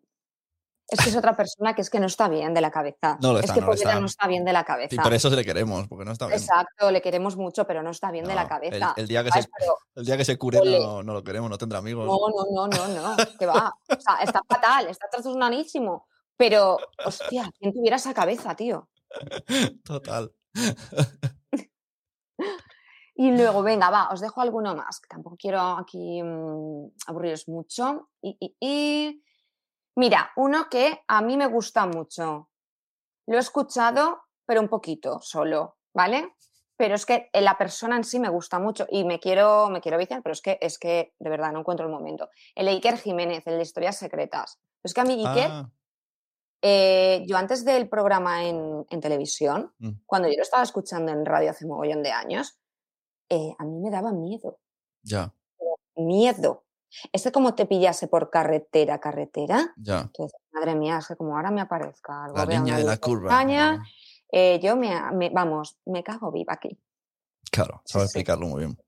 [0.91, 3.19] es que es otra persona que es que no está bien de la cabeza.
[3.21, 4.01] No lo es está, que no lo Poveda está.
[4.01, 4.95] no está bien de la cabeza.
[4.95, 6.39] Y por eso se le queremos, porque no está bien.
[6.39, 8.95] Exacto, le queremos mucho, pero no está bien de la cabeza.
[8.97, 9.49] El, el día que se,
[9.97, 12.07] el día que se cure no, no lo queremos, no tendrá amigos.
[12.07, 12.17] no,
[12.55, 13.73] no, no, no, no, que va.
[13.89, 16.07] O sea, está fatal, está trastornadísimo.
[16.37, 18.89] Pero, hostia, ¿quién tuviera esa cabeza, tío?
[19.85, 20.33] Total.
[23.17, 28.11] Y luego, venga, va, os dejo alguno más, que tampoco quiero aquí mm, aburriros mucho.
[28.23, 29.23] Y, y- y-
[29.99, 32.51] Mira, uno que a mí me gusta mucho.
[33.27, 36.35] Lo he escuchado, pero un poquito solo, ¿vale?
[36.77, 39.81] Pero es que eh, la persona en sí me gusta mucho y me quiero, me
[39.81, 42.31] quiero viciar, pero es que, es que de verdad no encuentro el momento.
[42.55, 44.61] El Iker Jiménez, el de Historias Secretas.
[44.85, 45.69] Es que a mí Iker, Ah,
[46.63, 49.91] eh, yo antes del programa en, en televisión, Mm.
[50.07, 52.61] cuando yo lo estaba escuchando en radio hace mogollón de años,
[53.29, 54.61] eh, a mí me daba miedo,
[55.03, 55.35] ya,
[55.97, 56.65] miedo.
[57.13, 60.11] Es que como te pillase por carretera, carretera, ya.
[60.15, 62.97] que dices, madre mía, es que como ahora me aparezca algo, La niña de la
[62.99, 63.43] curva.
[64.33, 66.79] eh, yo me, me- vamos, me cago viva aquí.
[67.51, 68.09] Claro, Sí, sabe sí.
[68.09, 68.79] explicarlo muy bien.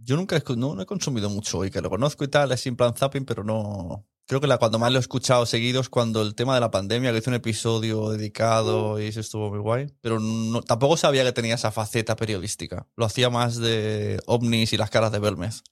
[0.00, 2.66] Yo nunca he, no, no he consumido mucho y que lo conozco y tal, es
[2.66, 4.04] en plan zapping, pero no.
[4.26, 6.70] Creo que la, cuando más lo he escuchado seguido es cuando el tema de la
[6.70, 9.86] pandemia, que hice un episodio dedicado y eso estuvo muy guay.
[10.02, 12.86] Pero no, tampoco sabía que tenía esa faceta periodística.
[12.94, 15.62] Lo hacía más de ovnis y las caras de Belmez.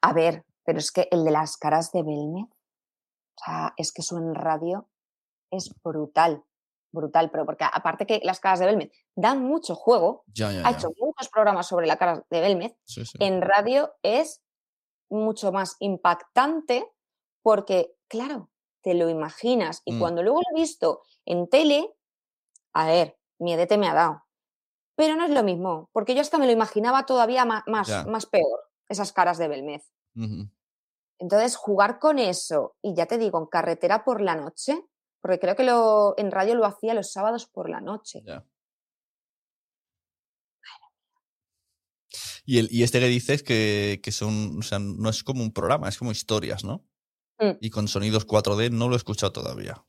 [0.00, 4.02] A ver, pero es que el de las caras de Belmez, o sea, es que
[4.02, 4.86] eso en radio
[5.50, 6.44] es brutal,
[6.92, 10.70] brutal, pero porque aparte que las caras de Belmez dan mucho juego, Ya, ya, ha
[10.70, 10.76] ya.
[10.76, 13.16] hecho muchos programas sobre la cara de Belmez, Sí, sí.
[13.18, 14.42] en radio es
[15.08, 16.84] mucho más impactante
[17.42, 18.50] porque, claro,
[18.82, 19.80] te lo imaginas.
[19.86, 19.98] Y Mm.
[20.00, 21.94] cuando luego lo he visto en tele,
[22.74, 24.22] a ver, miedete me ha dado.
[24.96, 28.04] Pero no es lo mismo, porque yo hasta me lo imaginaba todavía más, Ya.
[28.04, 29.90] más peor, esas caras de Belmez.
[31.18, 34.84] Entonces, jugar con eso, y ya te digo, en carretera por la noche,
[35.20, 38.22] porque creo que lo, en radio lo hacía los sábados por la noche.
[38.24, 38.44] Ya.
[42.44, 45.52] Y, el, y este que dices que, que son, o sea, no es como un
[45.52, 46.82] programa, es como historias, ¿no?
[47.38, 47.58] Mm.
[47.60, 49.84] Y con sonidos 4D no lo he escuchado todavía.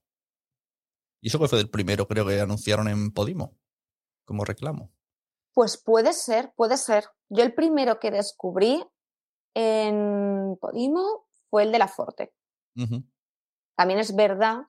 [1.22, 3.58] Y eso que fue del primero, creo que anunciaron en Podimo,
[4.26, 4.92] como reclamo.
[5.54, 7.06] Pues puede ser, puede ser.
[7.30, 8.84] Yo el primero que descubrí
[9.54, 12.34] en Podimo fue el de la Forte.
[13.76, 14.62] También es verdad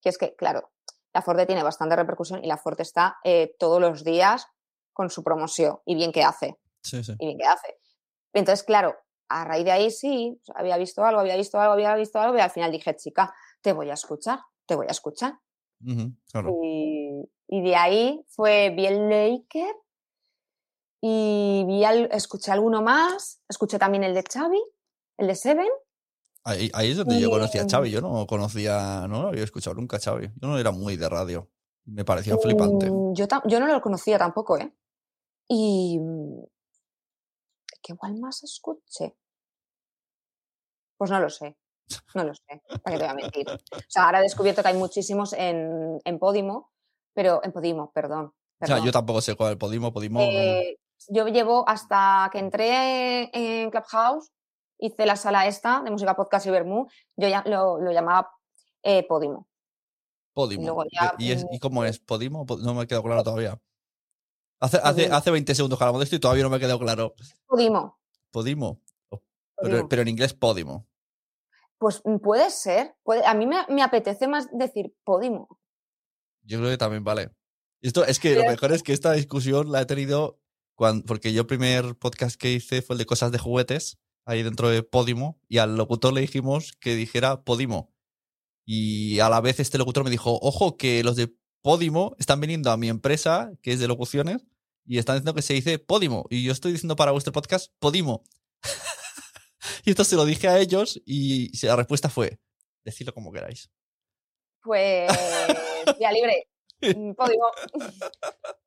[0.00, 0.70] que es que, claro,
[1.12, 4.46] la Forte tiene bastante repercusión y la Forte está eh, todos los días
[4.92, 7.14] con su promoción y bien que hace, Sí, sí.
[7.18, 7.78] y bien que hace.
[8.32, 8.96] Entonces, claro,
[9.28, 12.40] a raíz de ahí sí, había visto algo, había visto algo, había visto algo y
[12.40, 15.38] al final dije, chica, te voy a escuchar, te voy a escuchar.
[16.30, 16.50] Claro.
[16.62, 19.74] Y, y de ahí fue, vi el Laker
[21.00, 24.62] y vi al- escuché alguno más, escuché también el de Xavi,
[25.18, 25.68] el de Seven,
[26.48, 27.90] Ahí, ahí es donde yo conocí a Xavi.
[27.90, 30.28] Yo no conocía, no lo había escuchado nunca a Xavi.
[30.40, 31.50] Yo no era muy de radio.
[31.86, 32.88] Me parecía flipante.
[32.88, 34.72] Mm, Yo, yo no lo conocía tampoco, ¿eh?
[35.48, 35.98] Y.
[35.98, 36.44] mm,
[37.82, 39.16] ¿Qué igual más escuché?
[40.96, 41.56] Pues no lo sé.
[42.14, 42.62] No lo sé.
[42.82, 43.48] ¿Para qué te voy a mentir?
[43.50, 46.70] O sea, ahora he descubierto que hay muchísimos en, en Podimo,
[47.12, 47.40] pero.
[47.42, 48.32] En Podimo, perdón.
[48.60, 50.20] O sea, yo tampoco sé cuál Podimo, Podimo.
[50.22, 50.78] Eh,
[51.08, 54.30] yo llevo hasta que entré en Clubhouse,
[54.78, 56.86] hice la sala esta de música podcast y Bermú,
[57.16, 58.30] yo ya lo, lo llamaba
[58.82, 59.48] eh, Podimo.
[60.34, 60.84] Podimo.
[60.92, 61.98] ya, ¿Y, es, ¿Y cómo mm, es?
[61.98, 62.44] ¿Podimo?
[62.44, 63.58] Po- No me ha quedado claro todavía.
[64.60, 66.78] Hace, hace, hace 20 segundos que hablamos de esto y todavía no me ha quedado
[66.78, 67.14] claro.
[67.46, 67.98] Podimo.
[68.30, 68.80] Podimo.
[69.10, 69.22] Pero,
[69.56, 69.88] Podimo.
[69.88, 70.86] pero en inglés Podimo.
[71.78, 72.96] Pues mm, puede ser.
[73.02, 75.58] Puede, a mí me, me apetece más decir Podimo.
[76.42, 77.30] Yo creo que también vale.
[77.80, 80.38] Esto es que lo mejor es que esta discusión la he tenido
[80.76, 84.42] cuando, porque yo el primer podcast que hice fue el de cosas de juguetes, ahí
[84.42, 87.92] dentro de Podimo, y al locutor le dijimos que dijera Podimo.
[88.64, 92.70] Y a la vez este locutor me dijo, ojo, que los de Podimo están viniendo
[92.70, 94.46] a mi empresa, que es de locuciones,
[94.84, 96.26] y están diciendo que se dice Podimo.
[96.30, 98.22] Y yo estoy diciendo para vuestro podcast Podimo.
[99.84, 102.38] y esto se lo dije a ellos y la respuesta fue,
[102.84, 103.70] decidlo como queráis.
[104.62, 105.10] Pues
[105.98, 106.48] ya libre.
[106.78, 107.46] Mm, Podimo.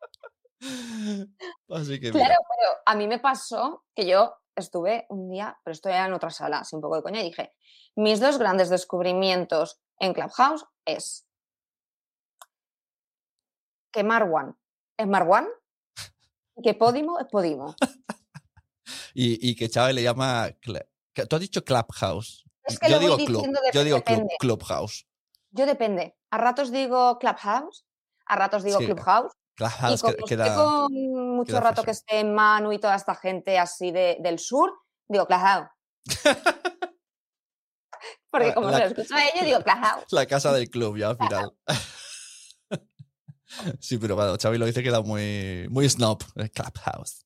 [1.70, 2.38] Así que Claro, mira.
[2.50, 6.30] pero a mí me pasó que yo estuve un día, pero esto era en otra
[6.30, 7.54] sala, así un poco de coña, y dije,
[7.96, 11.26] mis dos grandes descubrimientos en Clubhouse es
[13.92, 14.58] que Marwan
[14.98, 15.48] es Marwan
[16.56, 17.76] y que Podimo es Podimo.
[19.14, 20.50] Y, y que Chávez le llama.
[20.62, 22.46] Tú has dicho Clubhouse.
[22.64, 23.46] Es que yo digo club.
[23.74, 24.28] Yo digo club.
[24.40, 25.08] Clubhouse.
[25.52, 26.16] Yo depende.
[26.30, 27.86] A ratos digo Clubhouse,
[28.26, 29.34] a ratos digo Sí, Clubhouse.
[29.60, 30.56] Clubhouse y como que- estoy queda.
[30.56, 30.94] con
[31.36, 34.72] mucho queda rato que esté Manu y toda esta gente así de- del sur,
[35.10, 35.68] digo Clubhouse.
[38.32, 40.06] Porque como la- se lo escucho a ellos, digo Clubhouse.
[40.12, 41.54] La casa del club, ya al final.
[43.80, 46.22] sí, pero bueno, Xavi lo dice queda muy, muy snob.
[46.36, 47.26] eh, Clubhouse.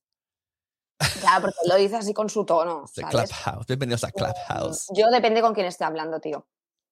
[1.20, 2.86] Claro, porque lo dice así con su tono.
[2.96, 3.30] De ¿sabes?
[3.30, 3.66] Clubhouse.
[3.66, 4.86] Bienvenidos a Clubhouse.
[4.94, 6.46] Yo depende con quién esté hablando, tío.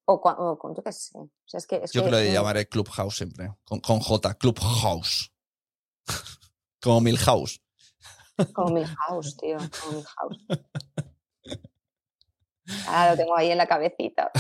[0.04, 1.16] O, cua- o con, yo qué sé.
[1.16, 3.54] O sea, es que, es Yo que, que lo mm, llamaré Clubhouse siempre.
[3.64, 4.34] Con, con J.
[4.34, 5.31] Clubhouse.
[6.80, 7.60] Como Milhouse.
[8.52, 9.58] Como Milhouse, tío.
[9.80, 10.62] Como Milhouse.
[12.88, 14.30] Ah, lo tengo ahí en la cabecita.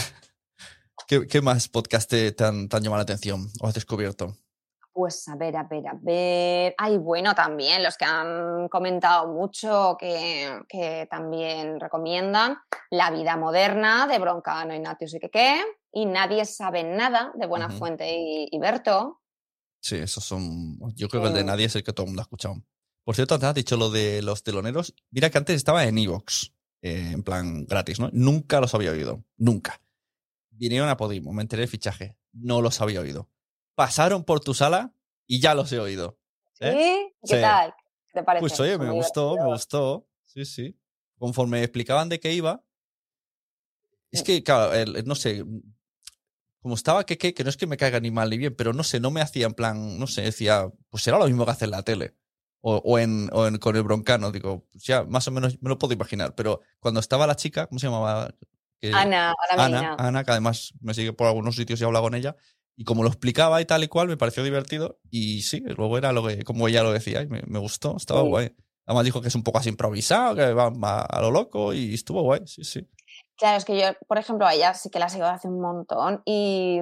[1.06, 4.34] ¿Qué, qué más podcast te, te han, te han llamado la atención o has descubierto?
[4.92, 6.74] Pues a ver, a ver, a ver.
[6.76, 12.58] Ay, bueno, también los que han comentado mucho que, que también recomiendan
[12.90, 15.62] La vida moderna de Broncano, Ignatius y que qué.
[15.92, 17.70] Y nadie sabe nada de Buena.
[17.70, 19.21] Fuente y, y Berto.
[19.82, 20.78] Sí, esos son.
[20.94, 22.62] Yo creo que el de nadie es el que todo el mundo ha escuchado.
[23.04, 24.94] Por cierto, antes has dicho lo de los teloneros.
[25.10, 26.52] Mira que antes estaba en Evox,
[26.82, 28.08] en plan gratis, ¿no?
[28.12, 29.24] Nunca los había oído.
[29.36, 29.82] Nunca.
[30.50, 32.16] Vinieron a Podimo, me enteré del fichaje.
[32.32, 33.28] No los había oído.
[33.74, 34.94] Pasaron por tu sala
[35.26, 36.18] y ya los he oído.
[36.52, 36.64] ¿Sí?
[36.66, 37.14] ¿Eh?
[37.22, 37.40] ¿Qué Sí.
[37.42, 37.74] tal?
[38.06, 38.40] ¿Qué te parece?
[38.40, 40.08] Pues oye, Son me muy gustó, me gustó.
[40.24, 40.78] Sí, sí.
[41.18, 42.62] Conforme me explicaban de qué iba.
[44.12, 45.44] Es que, claro, el- no sé.
[46.62, 48.72] Como estaba que, que, que no es que me caiga ni mal ni bien, pero
[48.72, 51.50] no sé, no me hacía en plan, no sé, decía, pues será lo mismo que
[51.50, 52.14] hace en la tele.
[52.60, 55.68] O, o en, o en- con el broncano, digo, pues ya más o menos me
[55.68, 56.34] lo puedo imaginar.
[56.36, 58.32] Pero cuando estaba la chica, ¿cómo se llamaba?
[58.80, 59.96] Que- Ana, Ana, Ana.
[59.98, 62.36] Ana, que además me sigue por algunos sitios y habla con ella.
[62.76, 65.00] Y como lo explicaba y tal y cual, me pareció divertido.
[65.10, 68.22] Y sí, luego era lo que, como ella lo decía, y me, me gustó, estaba
[68.22, 68.28] Sí.
[68.28, 68.54] guay.
[68.86, 71.94] Además dijo que es un poco así improvisado, que va a, a lo loco y
[71.94, 72.88] estuvo guay, sí, sí.
[73.36, 76.22] Claro, es que yo, por ejemplo, a ella sí que la sigo hace un montón
[76.24, 76.78] y,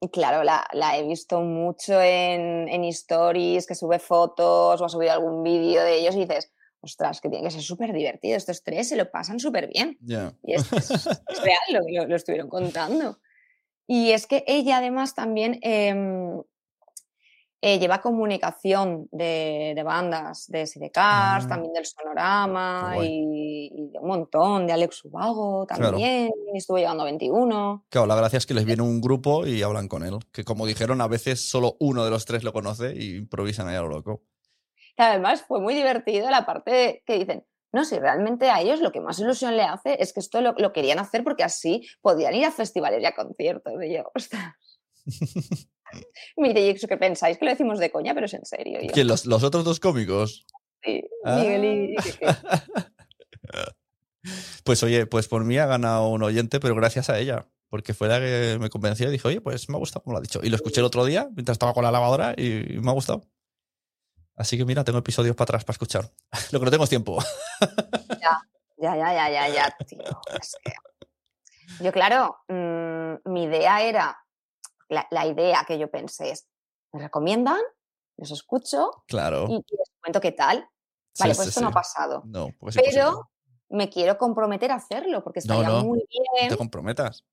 [0.00, 4.88] y claro, la, la he visto mucho en, en stories, que sube fotos o ha
[4.88, 8.62] subido algún vídeo de ellos y dices, ostras, que tiene que ser súper divertido, estos
[8.62, 9.98] tres se lo pasan súper bien.
[10.00, 10.32] Ya.
[10.44, 13.18] Y es, es- es real lo que lo, lo estuvieron contando.
[13.86, 16.40] Y es que ella además también em,
[17.62, 21.48] eh, lleva comunicación de, de bandas, de Sidecars, Ah.
[21.48, 25.90] también del Sonorama y, y de un montón, de Alex Ubago Claro.
[25.90, 27.84] también, y estuvo llegando a 21.
[27.90, 30.18] Claro, la gracia es que les viene un grupo y hablan con él.
[30.32, 33.76] Que como dijeron, a veces solo uno de los tres lo conoce y improvisan ahí
[33.76, 34.22] a lo loco.
[34.96, 39.00] Además fue muy divertido la parte que dicen, no, si realmente a ellos lo que
[39.00, 42.44] más ilusión le hace es que esto lo, lo querían hacer porque así podían ir
[42.44, 43.74] a festivales y a conciertos.
[43.82, 44.54] Y yo, ostras.
[46.36, 48.78] Mire, ¿y eso que pensáis que lo decimos de coña, pero es en serio.
[48.92, 49.08] ¿Quién?
[49.08, 50.46] ¿Los, los otros dos cómicos?
[50.82, 51.36] sí, Ah.
[51.36, 51.96] Miguel y-.
[54.64, 57.46] Pues oye, pues por mí ha ganado un oyente, pero gracias a ella.
[57.70, 60.18] Porque fue la que me convenció y dije, oye, pues me ha gustado como lo
[60.18, 60.40] ha dicho.
[60.42, 63.22] Y lo escuché el otro día mientras estaba con la lavadora y me ha gustado.
[64.36, 66.10] Así que mira, tengo episodios para atrás para escuchar.
[66.52, 67.22] Lo que no tengo es tiempo.
[68.20, 68.42] Ya,
[68.78, 70.02] ya, ya, ya, ya, tío.
[70.40, 74.18] Es que Yo, claro, mm, mi idea era,
[74.90, 76.46] la, la idea que yo pensé es,
[76.92, 77.60] me recomiendan,
[78.18, 79.46] los escucho Claro.
[79.48, 80.68] y, y les cuento qué tal.
[81.18, 82.22] Vale, sí, pues esto no ha pasado.
[82.26, 82.76] No, pues.
[82.76, 83.30] Pero
[83.70, 86.04] me quiero comprometer a hacerlo porque No, estaría no, muy No
[86.38, 86.48] bien.
[86.50, 87.24] te comprometas.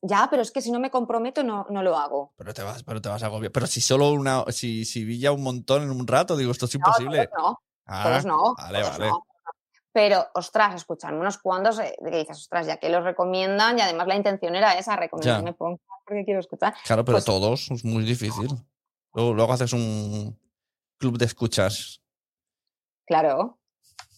[0.00, 2.32] Ya, pero es que si no me comprometo no, no lo hago.
[2.36, 3.50] Pero te vas, pero te vas a agobiar.
[3.50, 6.66] Pero si solo una, si, si vi ya un montón en un rato, digo, esto
[6.66, 7.26] es No, imposible.
[7.28, 8.54] todos no, Ah, todos no.
[8.54, 9.10] Vale, todos vale.
[9.10, 9.26] no.
[9.98, 14.06] Pero, ostras, escucharme unos cuantos eh, que dices, ostras, ya que los recomiendan y además
[14.06, 16.72] la intención era esa, recomendarme podcast porque quiero escuchar.
[16.86, 18.46] Claro, pero Pues- todos es muy difícil.
[19.12, 20.38] Luego, luego haces un
[20.98, 22.00] club de escuchas.
[23.08, 23.58] Claro.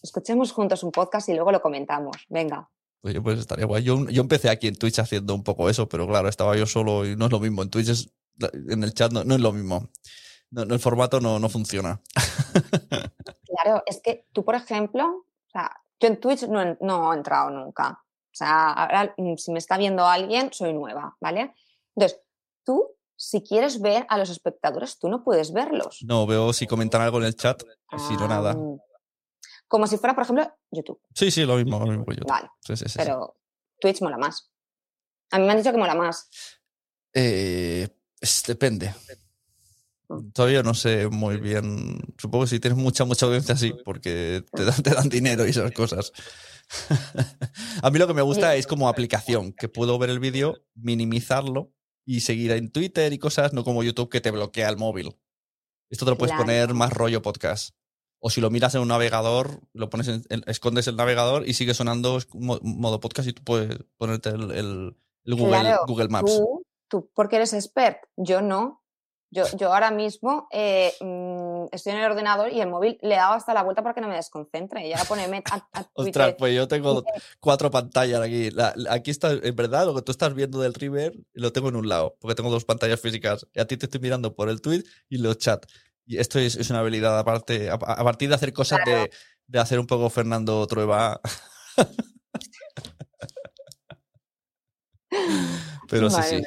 [0.03, 2.27] Escuchemos juntos un podcast y luego lo comentamos.
[2.29, 2.69] Venga.
[3.01, 3.81] Oye, pues estaría guay.
[3.81, 7.07] Yo, yo empecé aquí en Twitch haciendo un poco eso, pero claro, estaba yo solo
[7.07, 7.63] y no es lo mismo.
[7.63, 8.13] En Twitch es,
[8.69, 9.89] en el chat no, no es lo mismo.
[10.51, 11.99] No, no, el formato no, no funciona.
[13.63, 17.17] Claro, es que tú, por ejemplo, o sea, yo en Twitch no, he- no he
[17.17, 17.91] entrado nunca.
[17.91, 21.53] O sea, ahora mm, si me está viendo alguien, soy nueva, ¿vale?
[21.95, 22.21] Entonces,
[22.63, 25.99] tú, si quieres ver a los espectadores, tú no puedes verlos.
[26.07, 27.61] No, veo si comentan algo en el chat.
[27.91, 28.55] y Si no, nada.
[28.57, 28.77] Ah,
[29.67, 31.01] Como si fuera, por ejemplo, YouTube.
[31.13, 31.79] Sí, sí, lo mismo.
[31.79, 32.23] Lo mismo que yo.
[32.27, 32.97] Vale, Sí, sí, sí, sí.
[32.97, 33.35] pero
[33.79, 34.49] Twitch mola más.
[35.31, 36.29] A mí me han dicho que mola más.
[37.13, 37.87] Eh,
[38.19, 38.93] es- depende.
[40.33, 41.99] Todavía no sé muy bien.
[42.17, 45.49] Supongo que si tienes mucha, mucha audiencia, sí, porque te dan, te dan dinero y
[45.51, 46.11] esas cosas.
[47.83, 51.71] A mí lo que me gusta es como aplicación, que puedo ver el vídeo, minimizarlo
[52.05, 55.15] y seguir en Twitter y cosas, no como YouTube que te bloquea el móvil.
[55.89, 56.45] Esto te lo puedes Claro.
[56.45, 57.75] poner más rollo podcast.
[58.23, 61.53] O si lo miras en un navegador, lo pones en- en- escondes el navegador y
[61.53, 64.95] sigue sonando mo- modo podcast y tú puedes ponerte el, el-
[65.25, 66.37] el Google, Claro, Google Maps.
[66.37, 68.80] Tú, tú porque eres expert, yo no.
[69.33, 73.17] Yo, yo ahora mismo eh, mm, estoy en el ordenador y el móvil le he
[73.17, 74.85] dado hasta la vuelta para que no me desconcentre.
[74.85, 77.05] Y ahora ponerme a, a Ostras, pues yo tengo
[77.39, 78.51] cuatro pantallas aquí.
[78.51, 81.77] La- aquí está, en verdad, lo que tú estás viendo del River lo tengo en
[81.77, 83.47] un lado, porque tengo dos pantallas físicas.
[83.53, 85.67] Y a ti te estoy mirando por el tweet y los chats.
[86.05, 89.11] Y esto es, es una habilidad aparte, a, a partir de hacer cosas de,
[89.47, 91.21] de hacer un poco Fernando Trueba.
[95.91, 96.43] Pero sí, sí.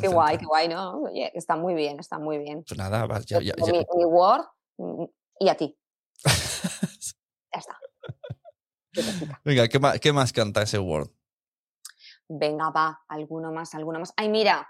[0.00, 1.02] qué guay, qué guay, ¿no?
[1.02, 2.64] Oye, está muy bien, está muy bien.
[2.66, 3.72] Pues nada, vas, ya, ya, Yo ya.
[3.72, 4.44] Mi, mi Word
[4.76, 5.04] mm,
[5.40, 5.78] y a ti.
[7.50, 7.78] Ya está.
[9.42, 11.08] Venga, ¿qué más, ¿qué más canta ese Word?
[12.28, 14.12] Venga, va, alguno más, alguno más.
[14.16, 14.68] Ay, mira,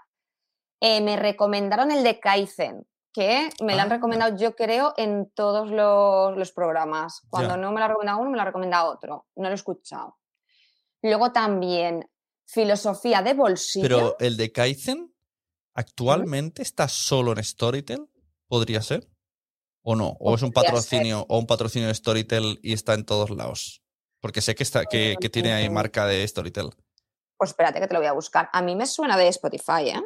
[0.79, 3.95] eh, me recomendaron el de Kaizen, que me lo han Ah.
[3.95, 7.21] recomendado, yo creo, en todos los, los programas.
[7.29, 9.25] Cuando no me lo ha recomendado uno, me lo ha recomendado otro.
[9.35, 10.17] No lo he escuchado.
[11.01, 12.09] Luego también
[12.51, 13.83] filosofía de bolsillo.
[13.87, 15.13] Pero el de Kaizen
[15.75, 18.07] actualmente está solo en Storytel,
[18.47, 19.07] ¿podría ser?
[19.83, 20.17] ¿O no?
[20.19, 23.81] ¿O es un patrocinio o un patrocinio de Storytel y está en todos lados?
[24.21, 25.73] Porque sé que está que, que tiene ahí Mm.
[25.73, 26.71] marca de Storytel.
[27.37, 28.49] Pues espérate que te lo voy a buscar.
[28.51, 30.03] A mí me suena de Spotify, ¿eh?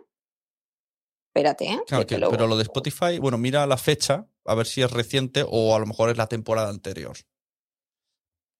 [1.33, 1.79] Espérate, ¿eh?
[1.87, 2.63] Claro, que te que- lo pero lo de.
[2.63, 6.17] Spotify, bueno, mira la fecha, a ver si es reciente o a lo mejor es
[6.17, 7.17] la temporada anterior.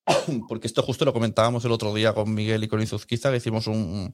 [0.48, 3.68] Porque esto justo lo comentábamos el otro día con Miguel y con Izuzquiza, que hicimos
[3.68, 4.14] un,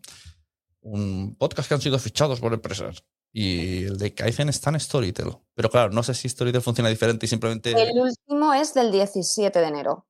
[0.82, 3.04] un podcast que han sido fichados por empresas.
[3.32, 5.38] Y el de Kaizen está en Storytel.
[5.54, 7.72] Pero claro, no sé si Storytel funciona diferente y simplemente.
[7.72, 10.08] El último es del 17 de enero.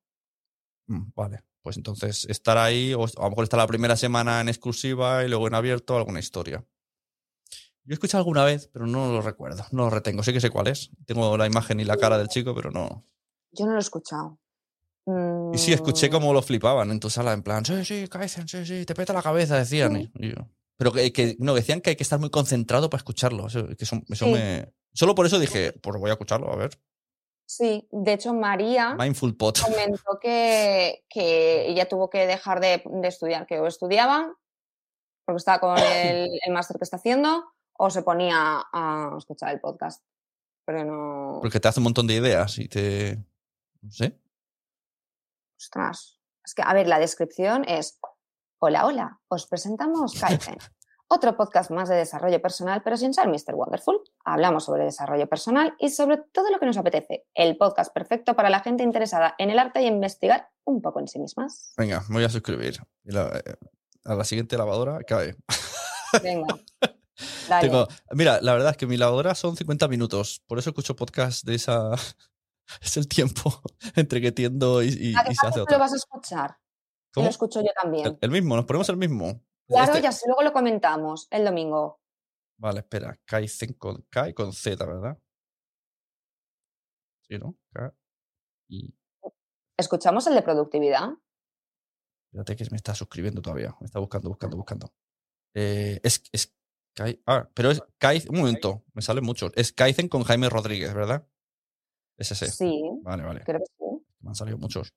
[0.86, 4.48] Mm, Vale, pues entonces estar ahí, o a lo mejor está la primera semana en
[4.48, 6.64] exclusiva y luego en abierto alguna historia.
[7.84, 10.22] Yo he escuchado alguna vez, pero no lo recuerdo, no lo retengo.
[10.22, 10.90] Sé que sé cuál es.
[11.06, 13.04] Tengo la imagen y la cara del chico, pero no.
[13.52, 14.38] Yo no lo he escuchado.
[15.52, 18.46] Y sí, escuché Mm, cómo lo flipaban en tu sala, en plan, sí, sí, Kaizen,
[18.46, 19.96] sí, sí, te peta la cabeza, decían.
[19.96, 23.48] y yo- pero que, que- no, decían que hay que estar muy concentrado para escucharlo.
[23.48, 24.32] Eso, que eso, eso Sí.
[24.32, 24.72] me...
[24.92, 26.70] Solo por eso dije, pues voy a escucharlo, a ver.
[27.46, 29.58] Sí, de hecho, María Mindful Pot.
[29.98, 34.32] comentó que, que ella tuvo que dejar de, de estudiar, que o estudiaba,
[35.26, 39.60] porque estaba con el, el máster que está haciendo, o se ponía a escuchar el
[39.60, 40.02] podcast.
[40.64, 41.38] Pero no.
[41.42, 43.18] Porque te hace un montón de ideas y te...
[43.82, 44.16] No sé.
[45.64, 46.18] Ostras.
[46.42, 47.98] Es que, a ver, la descripción es:
[48.60, 50.56] Hola, hola, os presentamos Kaizen,
[51.06, 53.54] otro podcast más de desarrollo personal, pero sin ser Mr.
[53.54, 54.00] Wonderful.
[54.24, 57.26] Hablamos sobre desarrollo personal y sobre todo lo que nos apetece.
[57.34, 61.08] El podcast perfecto para la gente interesada en el arte y investigar un poco en
[61.08, 61.74] sí mismas.
[61.76, 62.78] Venga, me voy a suscribir.
[63.04, 63.54] Y la- eh,
[64.06, 65.36] a la siguiente lavadora cae.
[66.22, 66.54] Venga.
[67.60, 70.42] Tengo- mira, la verdad es que mi lavadora son 50 minutos.
[70.46, 71.90] Por eso escucho podcast de esa...
[72.82, 73.62] es el tiempo
[73.96, 75.76] entre que tiendo y, y- ¿A qué y se hace otra.
[75.76, 76.56] lo vas a escuchar?
[77.16, 78.06] Lo escucho yo también.
[78.06, 79.42] El, el mismo, nos ponemos el mismo.
[79.66, 82.00] claro, Este- ya sé, luego lo comentamos el domingo.
[82.58, 83.18] Vale, espera.
[83.24, 85.18] Kaizen con K y con Z, ¿verdad?
[87.26, 87.56] Sí, ¿no?
[87.72, 87.94] K
[88.68, 88.94] y...
[89.78, 91.08] ¿Escuchamos el de productividad?
[92.32, 93.74] Espérate que me está suscribiendo todavía.
[93.80, 94.92] Me está buscando, buscando, buscando.
[95.54, 96.54] Eh, es, es
[96.94, 98.30] Kai- ah, pero es Kaizen.
[98.30, 99.52] Un momento, me salen muchos.
[99.56, 101.26] Es Kaizen con Jaime Rodríguez, ¿verdad?
[102.20, 102.50] Es ese.
[102.50, 103.40] Sí, Vale, vale.
[103.44, 104.06] creo que sí.
[104.20, 104.92] Me han salido muchos.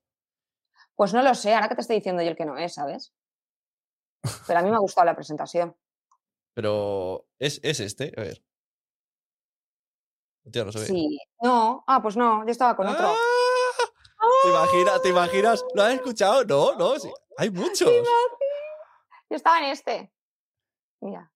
[0.94, 3.14] Pues no lo sé, ahora que te estoy diciendo yo el que no es, ¿sabes?
[4.46, 5.74] Pero a mí me ha gustado la presentación.
[6.52, 8.44] Pero es, es este, a ver.
[10.44, 10.84] Hostia, no se ve.
[10.86, 11.18] Sí.
[11.42, 13.06] No, ah, pues no, yo estaba con otro.
[13.08, 13.14] ¡Ah!
[14.42, 15.02] ¿Te imaginas?
[15.02, 15.64] ¿Te imaginas?
[15.74, 16.44] ¿Lo has escuchado?
[16.44, 17.10] No, no, sí.
[17.38, 17.90] Hay muchos.
[19.30, 20.12] Yo estaba en este.
[21.00, 21.32] Mira.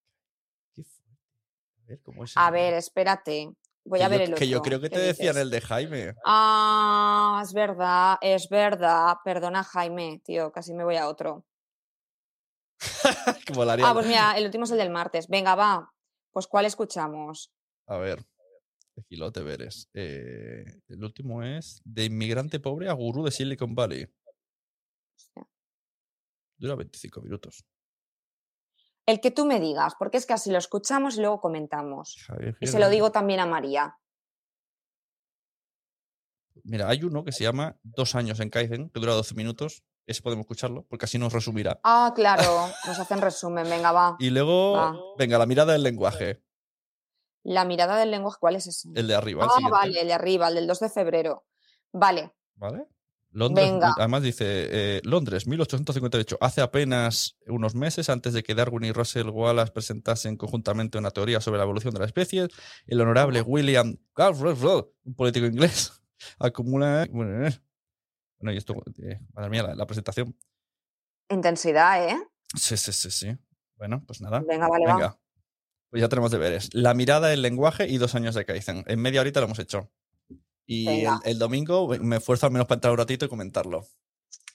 [0.77, 3.55] A ver, ¿cómo es A ver, espérate.
[3.89, 4.39] Voy que a ver yo, el otro.
[4.39, 5.43] Que yo creo que ¿qué te decían dices?
[5.43, 6.15] el de Jaime.
[6.25, 9.17] Ah, es verdad, es verdad.
[9.25, 11.45] Perdona, Jaime, tío, casi me voy a otro.
[13.83, 15.27] Ah, pues mira, el último es el del martes.
[15.27, 15.93] Venga, va.
[16.31, 17.51] Pues ¿cuál escuchamos?
[17.87, 18.25] A ver.
[18.99, 19.89] Aquí lo te veres.
[19.95, 24.07] Eh, el último es De inmigrante pobre a gurú de Silicon Valley.
[26.57, 27.65] Dura 25 minutos.
[29.09, 32.23] El que tú me digas, porque es que así lo escuchamos y luego comentamos.
[32.27, 33.99] Javier Y se lo digo también a María.
[36.63, 39.83] Mira, hay uno que se llama Dos años en Kaizen, que dura 12 minutos.
[40.05, 41.81] Ese podemos escucharlo, porque así nos resumirá.
[41.85, 42.43] Ah, claro,
[42.87, 43.65] nos hacen resumen.
[43.71, 44.17] Venga, va.
[44.19, 44.95] Y luego, Va.
[45.17, 46.45] venga, la mirada del lenguaje.
[47.45, 48.91] La mirada del lenguaje, ¿cuál es ese?
[48.95, 49.49] El de arriba.
[49.51, 51.47] ah, vale, el de arriba, el del 2 de febrero.
[51.95, 52.87] Vale, ¿Vale?
[53.39, 53.95] Londres, Venga.
[53.97, 59.29] además dice, eh, Londres, 1858, hace apenas unos meses antes de que Darwin y Russell
[59.29, 62.49] Wallace presentasen conjuntamente una teoría sobre la evolución de las especies,
[62.87, 65.93] el honorable William, un político inglés,
[66.39, 67.07] acumula...
[67.11, 67.59] Bueno, eh,
[68.41, 70.37] bueno, y esto, eh, madre mía, la, la presentación.
[71.31, 72.19] intensidad, ¿eh?
[72.55, 73.37] Sí, sí, sí, sí.
[73.77, 74.43] Bueno, pues nada.
[74.47, 74.95] Venga, vale, va.
[74.95, 75.19] Venga.
[75.91, 76.69] Pues ya tenemos deberes.
[76.75, 78.85] La mirada, el lenguaje y dos años de Kaizen.
[78.87, 79.91] En media horita lo hemos hecho.
[80.71, 80.87] Y
[81.25, 83.87] el, domingo me esfuerzo al menos para entrar un ratito y comentarlo.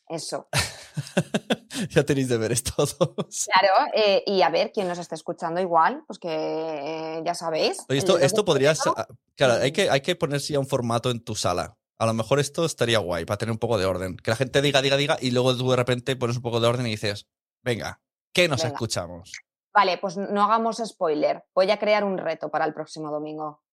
[0.08, 0.48] Eso.
[1.90, 2.96] ya tenéis deberes todos.
[2.98, 7.80] Claro, eh, y a ver, quién nos está escuchando igual, pues que eh, ya sabéis.
[7.90, 8.94] Esto, del 2 de esto podría ser-
[9.36, 9.74] Claro, hay Mm.
[9.74, 11.78] que, hay que ponerse ya un formato en tu sala.
[11.98, 14.18] A lo mejor esto estaría guay para tener un poco de orden.
[14.18, 16.68] Que la gente diga, diga, diga y luego tú de repente pones un poco de
[16.68, 17.28] orden y dices,
[17.64, 18.02] venga,
[18.34, 18.76] ¿qué nos Venga.
[18.76, 19.32] escuchamos?
[19.74, 21.44] Vale, pues no hagamos spoiler.
[21.56, 23.64] Voy a crear un reto para el próximo domingo.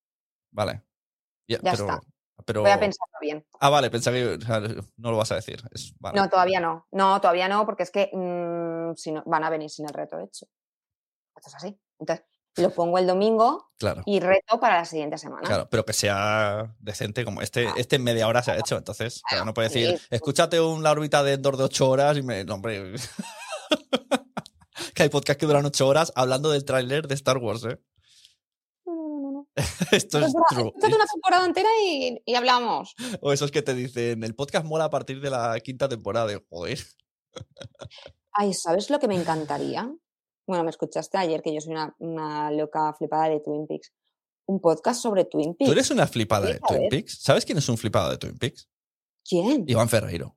[0.53, 0.85] Vale.
[1.47, 2.01] Ya, Ya pero, está.
[2.45, 3.45] Pero- Voy a pensarlo bien.
[3.61, 5.63] Ah, vale, pensaba que o sea, no lo vas a decir.
[5.73, 6.19] Es- vale.
[6.21, 6.87] No, todavía no.
[6.93, 10.19] No, todavía no, porque es que mm, si no, van a venir sin el reto
[10.19, 10.47] hecho.
[11.37, 11.81] Esto es así.
[11.99, 12.25] Entonces,
[12.57, 14.03] lo pongo el domingo Claro.
[14.07, 15.47] y reto para la siguiente semana.
[15.47, 17.63] Claro, pero que sea decente como este.
[17.63, 17.77] Claro.
[17.79, 20.07] Este en media hora se ha hecho, entonces claro, no puede Sí, decir, sí.
[20.11, 22.45] escúchate una órbita de Endor de ocho horas y me.
[22.45, 22.93] No, hombre.
[24.95, 27.79] que hay podcast que duran ocho horas hablando del tráiler de Star Wars, ¿eh?
[29.93, 30.73] Esto es true.
[30.75, 32.95] una temporada entera y, y hablamos.
[33.21, 36.27] O esos que te dicen, el podcast mola a partir de la quinta temporada.
[36.27, 36.79] De, joder.
[38.33, 39.93] Ay, ¿sabes lo que me encantaría?
[40.47, 43.93] Bueno, me escuchaste ayer que yo soy una, una loca flipada de Twin Peaks.
[44.47, 45.69] Un podcast sobre Twin Peaks.
[45.69, 46.89] Tú eres una flipada de Twin.
[46.89, 47.19] Peaks.
[47.23, 48.69] ¿Sabes quién es un flipado de Twin Peaks?
[49.25, 49.65] ¿Quién?
[49.69, 50.37] Iván Ferreiro.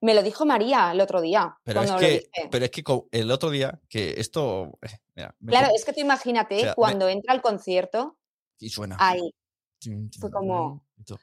[0.00, 1.56] Me lo dijo María el otro día.
[1.64, 2.82] Pero es, que, pero es que
[3.12, 4.78] el otro día, que esto.
[4.82, 8.18] eh, Mira, Claro, es que tú imagínate o sea, me- cuando entra al concierto,
[8.60, 8.96] Y suena.
[9.00, 9.32] ahí,
[10.18, 11.16] fue como- tú,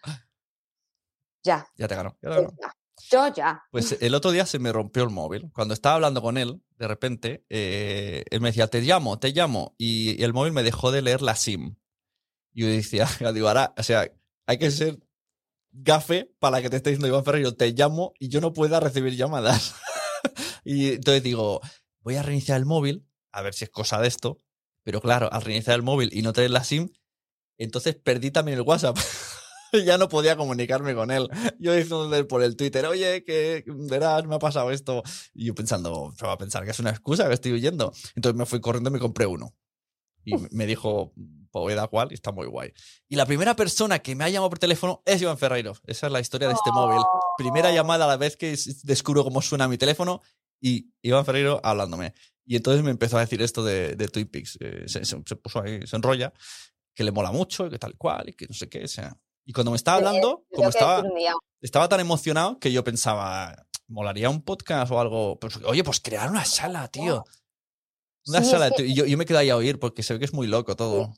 [1.44, 1.66] ya.
[1.78, 2.18] Ya te ganó.
[2.22, 2.58] ya te ganó.
[3.10, 3.64] Yo ya.
[3.72, 5.52] Pues el otro día se me rompió el móvil.
[5.54, 9.76] Cuando estaba hablando con él, de repente, eh, él me decía, te llamo, te llamo.
[9.78, 11.76] Y, y el móvil me dejó de leer la SIM.
[12.54, 14.12] Y yo decía, digo, ahora, o sea,
[14.48, 14.98] hay que ser
[15.72, 19.16] gafe para que te esté diciendo Iván Ferreiro, te llamo y yo no pueda recibir
[19.16, 19.76] llamadas.
[20.64, 21.62] y entonces digo,
[22.00, 24.40] voy a reiniciar el móvil, a ver si es cosa de esto.
[24.84, 26.90] Pero claro, al reiniciar el móvil y no tener la SIM,
[27.58, 28.98] entonces perdí también el WhatsApp.
[29.86, 31.30] ya no podía comunicarme con él.
[31.60, 35.04] Yo diciéndole por el Twitter, oye, que verás, me ha pasado esto.
[35.34, 37.92] Y yo pensando, se va a pensar que es una excusa que estoy huyendo.
[38.16, 39.56] Entonces me fui corriendo y me compré uno.
[40.24, 41.14] Y me dijo,
[41.52, 42.74] pues da cual, y está muy guay.
[43.08, 45.74] Y la primera persona que me ha llamado por teléfono es Iván Ferreiro.
[45.86, 47.02] Esa es la historia de este móvil.
[47.38, 50.22] Primera llamada a la vez que descubro cómo suena mi teléfono
[50.62, 52.14] y Iván Ferreiro hablándome.
[52.46, 54.58] Y entonces me empezó a decir esto de, de Twin Peaks.
[54.60, 56.34] Eh, se, se- se puso ahí, se enrolla,
[56.98, 58.84] que le mola mucho, y que tal cual, y que no sé qué.
[58.84, 59.16] O sea.
[59.46, 61.04] Y cuando me estaba hablando, como estaba,
[61.62, 63.56] estaba tan emocionado que yo pensaba,
[63.88, 65.40] molaría un podcast o algo.
[65.40, 67.24] Pues, oye, pues crear una sala, tío.
[68.28, 68.72] Una Sí, es sala.
[68.72, 70.48] que- Y yo, yo me quedé ahí a oír porque se ve que es muy
[70.48, 71.14] loco todo.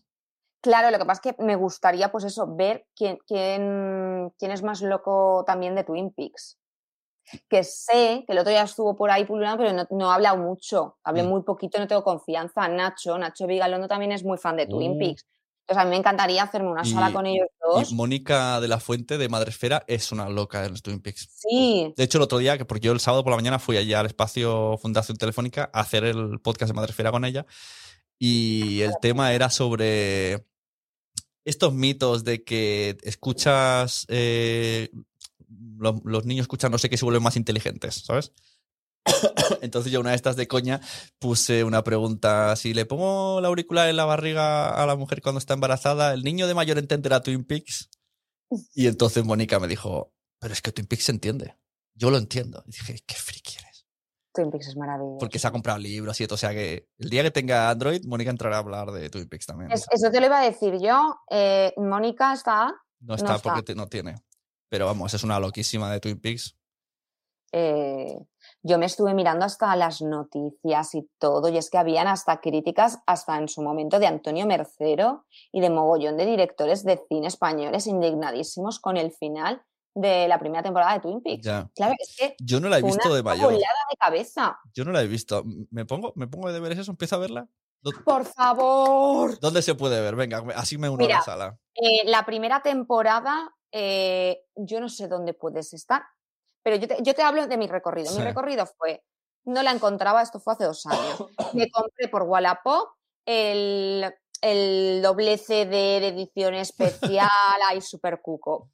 [0.61, 4.61] Claro, lo que pasa es que me gustaría, pues eso, ver quién, quién, quién es
[4.61, 6.57] más loco también de Twin Peaks.
[7.47, 10.37] Que sé que el otro día estuvo por ahí pululando, pero no, no ha hablado
[10.37, 10.97] mucho.
[11.03, 11.27] Hablé Mm.
[11.29, 12.67] muy poquito, no tengo confianza.
[12.67, 14.99] Nacho, Nacho Vigalondo también es muy fan de Twin Uh.
[14.99, 15.25] Peaks.
[15.69, 17.91] O sea, a mí me encantaría hacerme una sala Y- con ellos Y dos.
[17.93, 21.29] Mónica de la Fuente de Madresfera es una loca en los Twin Peaks.
[21.35, 23.77] Sí, De hecho, el otro día, que porque yo el sábado por la mañana fui
[23.77, 27.45] allá al espacio Fundación Telefónica a hacer el podcast de Madresfera con ella.
[28.17, 30.45] Y el tema era sobre
[31.45, 34.05] estos mitos de que escuchas.
[34.09, 34.89] eh,
[35.77, 38.33] los, los niños escuchan no sé qué se vuelven más inteligentes, ¿sabes?
[39.61, 40.79] Entonces yo una de estas de coña
[41.19, 45.39] puse una pregunta, si le pongo la auricular en la barriga a la mujer cuando
[45.39, 47.89] está embarazada, ¿el niño de mayor entenderá Twin Peaks?
[48.73, 51.55] Y entonces Mónica me dijo, pero es que Twin Peaks se entiende.
[51.95, 52.63] Yo lo entiendo.
[52.67, 53.85] Y dije, qué friki eres.
[54.33, 55.17] Twin Peaks es maravilloso.
[55.19, 56.35] Porque se ha comprado libros y todo.
[56.35, 59.45] O sea que el día que tenga Android, Mónica entrará a hablar de Twin Peaks
[59.45, 59.71] también.
[59.71, 61.15] Es- eso te lo iba a decir yo.
[61.29, 64.15] eh, Mónica está no está porque te- no tiene.
[64.69, 66.55] Pero vamos, es una loquísima de Twin Peaks.
[67.51, 68.15] eh,
[68.61, 72.99] yo me estuve mirando hasta las noticias y todo, y es que habían hasta críticas,
[73.05, 77.87] hasta en su momento, de Antonio Mercero y de mogollón de directores de cine españoles
[77.87, 79.61] indignadísimos con el final
[79.95, 81.43] de la primera temporada de Twin Peaks.
[81.43, 81.69] Ya.
[81.75, 83.53] Claro, es que Yo no la he visto una de mayor.
[83.53, 83.63] de
[83.99, 84.59] cabeza.
[84.73, 85.43] Yo no la he visto.
[85.71, 86.91] ¿Me pongo, me pongo de deberes eso?
[86.91, 87.47] ¿Empiezo a verla?
[87.81, 89.39] ¿Dó- Por favor.
[89.39, 90.15] ¿Dónde se puede ver?
[90.15, 91.59] Venga, así me uno a Mira, la sala.
[91.75, 96.03] Eh, la primera temporada, eh, yo no sé dónde puedes estar,
[96.63, 98.09] pero yo te, yo te hablo de mi recorrido.
[98.11, 98.17] Sí.
[98.19, 99.03] Mi recorrido fue,
[99.45, 101.25] no la encontraba, esto fue hace dos años.
[101.53, 102.89] Me compré por Wallapop
[103.25, 104.05] el,
[104.41, 107.29] el doble CD de edición especial,
[107.67, 108.69] ahí super cuco.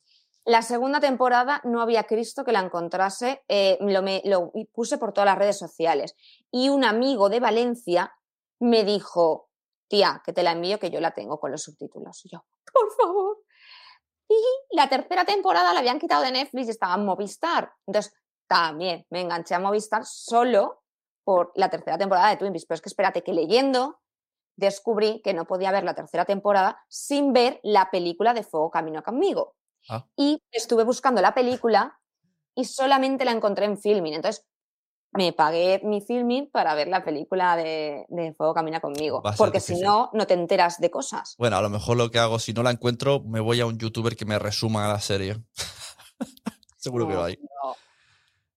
[0.47, 5.11] La segunda temporada no había Cristo que la encontrase, eh, lo, me- lo puse por
[5.11, 6.15] todas las redes sociales.
[6.51, 8.13] Y un amigo de Valencia
[8.59, 9.49] me dijo,
[9.87, 12.23] tía, que te la envío, que yo la tengo con los subtítulos.
[12.25, 13.37] Y yo, por favor.
[14.29, 14.35] Y
[14.71, 17.71] la tercera temporada la habían quitado de Netflix y estaba en Movistar.
[17.85, 18.13] Entonces,
[18.47, 20.83] también me enganché a Movistar solo
[21.23, 22.65] por la tercera temporada de Twin Peaks.
[22.65, 23.99] Pero es que espérate, que leyendo
[24.55, 29.03] descubrí que no podía ver la tercera temporada sin ver la película de Fuego Camino
[29.03, 29.55] conmigo.
[29.89, 30.05] Ah.
[30.15, 31.99] Y estuve buscando la película
[32.55, 34.13] y solamente la encontré en Filmin.
[34.13, 34.45] Entonces,
[35.15, 39.23] me pagué mi filming para ver la película de, de Fuego Camina conmigo.
[39.37, 41.35] Porque si no, no te enteras de cosas.
[41.37, 43.77] Bueno, a lo mejor lo que hago, si no la encuentro, me voy a un
[43.77, 45.37] youtuber que me resuma la serie.
[46.77, 47.37] Seguro que lo hay.
[47.41, 47.75] no.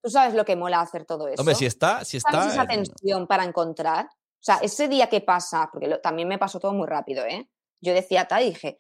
[0.03, 1.41] Tú sabes lo que mola hacer todo eso.
[1.43, 2.53] Hombre, si está, si ¿Sabes está.
[2.65, 4.07] esa en- tensión para encontrar?
[4.07, 7.49] O sea, ese día que pasa, porque lo- también me pasó todo muy rápido, ¿eh?
[7.81, 8.79] Yo decía tal y dije,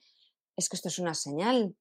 [0.56, 1.74] es que esto es una señal,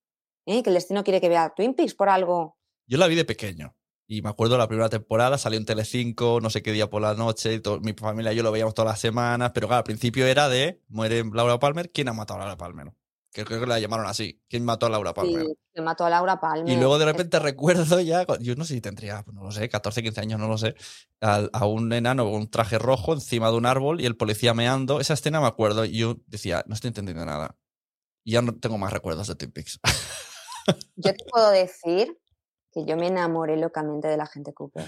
[0.45, 0.63] ¿eh?
[0.63, 2.57] Que el destino quiere que vea Twin Peaks por algo.
[2.87, 3.75] Yo la vi de pequeño.
[4.09, 7.13] Y me acuerdo la primera temporada, salió en Telecinco, no sé qué día por la
[7.13, 9.83] noche, y todo- mi familia y yo lo veíamos todas las semanas, pero claro, al
[9.83, 12.93] principio era de muere Laura Palmer, ¿quién ha matado a Laura Palmer?
[13.33, 15.43] Que creo que la llamaron así, ¿quién mató a Laura Palmer?
[15.43, 16.73] Y que mató a Laura Palmer.
[16.73, 19.51] Y luego de Es- repente recuerdo ya, yo no sé si tendría, pues no lo
[19.51, 20.73] sé, 14, 15 años, no lo sé,
[21.19, 24.53] al- a, un enano con un traje rojo encima de un árbol y el policía
[24.53, 25.01] meando.
[25.01, 27.57] Esa escena me acuerdo y yo decía, no estoy entendiendo nada.
[28.23, 29.79] Y ya no tengo más recuerdos de Twin Peaks.
[30.95, 32.17] Yo te puedo decir
[32.77, 34.85] que yo me enamoré locamente de la gente Cooper.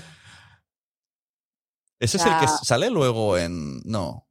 [1.99, 3.79] Ese es el que sale luego en.
[3.83, 4.27] No.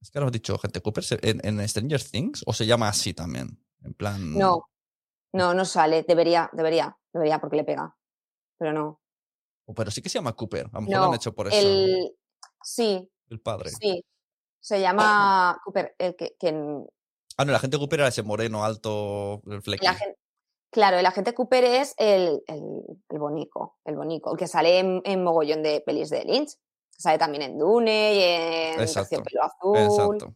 [0.00, 3.12] Es que ahora has dicho gente Cooper en, en Stranger Things o se llama así
[3.12, 3.62] también.
[3.82, 4.32] En plan.
[4.36, 4.68] No,
[5.32, 6.04] no, no sale.
[6.04, 7.94] Debería, debería, debería porque le pega.
[8.58, 9.00] Pero no.
[9.66, 10.66] O- Pero sí que se llama Cooper.
[10.72, 11.56] A lo mejor lo han hecho por eso.
[11.56, 12.16] El, el...
[12.62, 13.08] Sí,
[13.42, 13.70] padre.
[13.70, 14.04] sí.
[14.58, 16.86] Se llama Cooper, el que, que en-
[17.36, 19.84] Ah, no, el agente Cooper era ese moreno alto, el flequi.
[19.86, 20.18] el agente-
[20.70, 22.62] claro, el agente Cooper es el, el,
[23.08, 26.50] el bonico, el bonico, el que sale en, en mogollón de pelis de Lynch.
[26.98, 29.78] Sale también en Dune y en Exacto, Terciopelo Azul.
[30.16, 30.34] Exacto.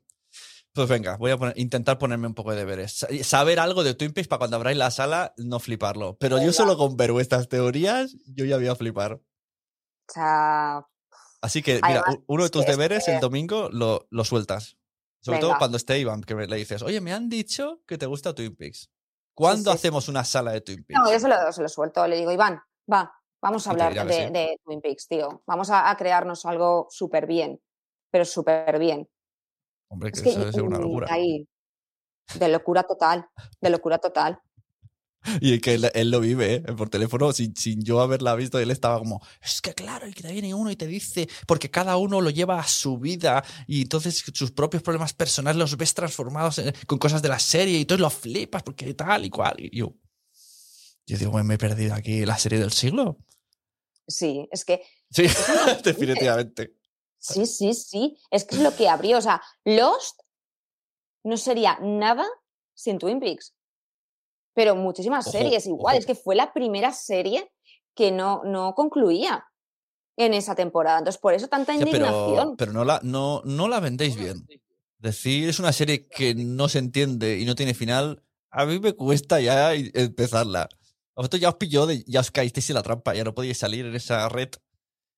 [0.72, 2.92] Pues venga, voy a poner- intentar ponerme un poco de deberes.
[2.98, 6.16] Sa- Saber algo de Twin Peaks para cuando abráis la sala no fliparlo.
[6.18, 9.14] Pero yo solo con ver vuestras teorías, yo ya voy a flipar.
[9.14, 10.86] O sea,
[11.42, 14.76] Así que, mira, Además, uno de tus deberes el domingo lo, lo sueltas.
[15.22, 18.06] Sobre todo cuando esté Iván, que me- le dices, oye, me han dicho que te
[18.06, 18.90] gusta Twin Peaks.
[19.40, 19.76] ¿Cuándo sí.
[19.76, 21.00] hacemos una sala de Twin Peaks?
[21.02, 22.06] no, yo se lo, se lo suelto.
[22.06, 22.60] Le digo, Iván,
[22.92, 23.10] va,
[23.40, 24.32] vamos a hablar de, sí.
[24.32, 25.42] de Twin Peaks, tío.
[25.46, 27.58] Vamos a, a crearnos algo súper bien,
[28.10, 29.08] pero súper bien.
[29.88, 31.06] Hombre, que, Es que eso debe ser una locura.
[31.10, 31.48] ahí,
[32.34, 33.30] de locura total,
[33.62, 34.38] de locura total.
[35.40, 36.60] Y que él, él lo vive, ¿eh?
[36.60, 40.22] por teléfono, sin, sin yo haberla visto, él estaba como, es que claro, y que
[40.22, 43.82] te viene uno y te dice, porque cada uno lo lleva a su vida y
[43.82, 47.80] entonces sus propios problemas personales los ves transformados en- con cosas de la serie y
[47.82, 49.56] entonces lo flipas porque tal y cual.
[49.58, 49.94] Y yo,
[51.06, 53.18] yo digo, "Bueno, me he perdido aquí la serie del siglo.
[54.08, 55.24] Sí, es que Sí,
[55.84, 56.76] definitivamente.
[57.18, 58.16] Sí, sí, sí.
[58.30, 59.18] Es que es lo que abrió.
[59.18, 60.20] O sea, Lost
[61.24, 62.24] no sería nada
[62.74, 63.54] sin Twin Peaks.
[64.54, 65.94] Pero muchísimas Ojo, series igual.
[65.94, 66.00] ojo.
[66.00, 67.50] Es que fue la primera serie
[67.94, 69.44] que no, no concluía
[70.16, 70.98] en esa temporada.
[70.98, 72.56] Entonces, por eso tanta indignación.
[72.56, 74.46] pero pero no, la, no, no la vendéis bien.
[74.98, 78.92] Decir es una serie que no se entiende y no tiene final, a mí me
[78.92, 80.62] cuesta ya empezarla.
[80.62, 83.58] A vosotros ya os pilló, de, ya os caísteis en la trampa, ya no podíais
[83.58, 84.50] salir en esa red.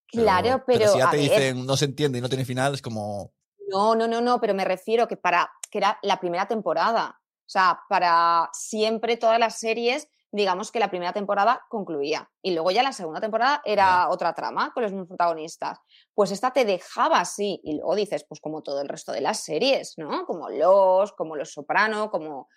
[0.06, 2.82] Claro, pero, si ya te ver, dicen no se entiende y no tiene final, es
[2.82, 3.32] como.
[3.68, 7.21] No, no, no, no, pero me refiero que para que era la primera temporada.
[7.46, 12.30] O sea, para siempre todas las series, digamos que la primera temporada concluía.
[12.40, 15.78] Y luego ya la segunda temporada era otra trama con los mismos protagonistas.
[16.14, 17.60] Pues esta te dejaba así.
[17.62, 20.24] Y luego dices, pues como todo el resto de las series, ¿no?
[20.24, 22.48] Como Los, como Los Soprano, como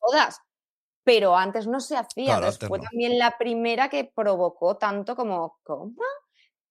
[0.00, 0.40] todas.
[1.04, 2.24] Pero antes no se hacía.
[2.24, 2.84] Claro, Entonces fue no.
[2.84, 5.94] también la primera que provocó tanto como, ¿cómo?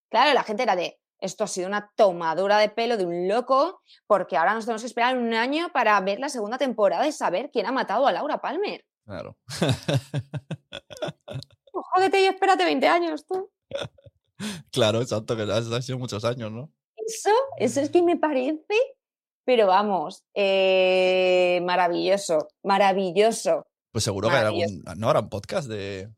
[0.10, 3.82] Claro, la gente era de, esto ha sido una tomadura de pelo de un loco,
[4.08, 7.50] porque ahora nos tenemos que esperar un año para ver la segunda temporada y saber
[7.52, 8.86] quién ha matado a Laura Palmer.
[9.06, 9.38] Claro.
[11.74, 13.50] Pues jódete y espérate 20 años, tú.
[14.72, 16.72] claro, exacto, que han sido muchos años, ¿no?
[16.96, 18.62] Eso, eso es que me parece,
[19.44, 23.66] pero vamos, eh, maravilloso, maravilloso.
[23.92, 24.74] Pues seguro que hay Maravilloso.
[24.86, 25.00] algún.
[25.00, 26.10] ¿No habrá un podcast de.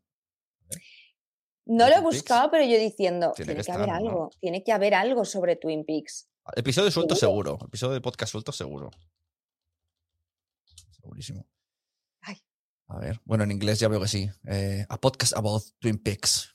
[1.66, 4.62] No ¿De lo he buscado, pero yo diciendo, Tiene tiene, que que, haber algo, tiene
[4.62, 6.28] que haber algo sobre Twin Peaks.
[6.54, 7.50] Episodio suelto Seguro.
[7.52, 7.66] seguro.
[7.66, 8.90] Episodio de podcast suelto seguro.
[10.92, 11.44] Segurísimo.
[12.22, 12.36] Ay.
[12.86, 13.20] A ver.
[13.24, 14.30] Bueno, en inglés ya veo que sí.
[14.46, 16.54] Eh, a podcast about Twin Peaks.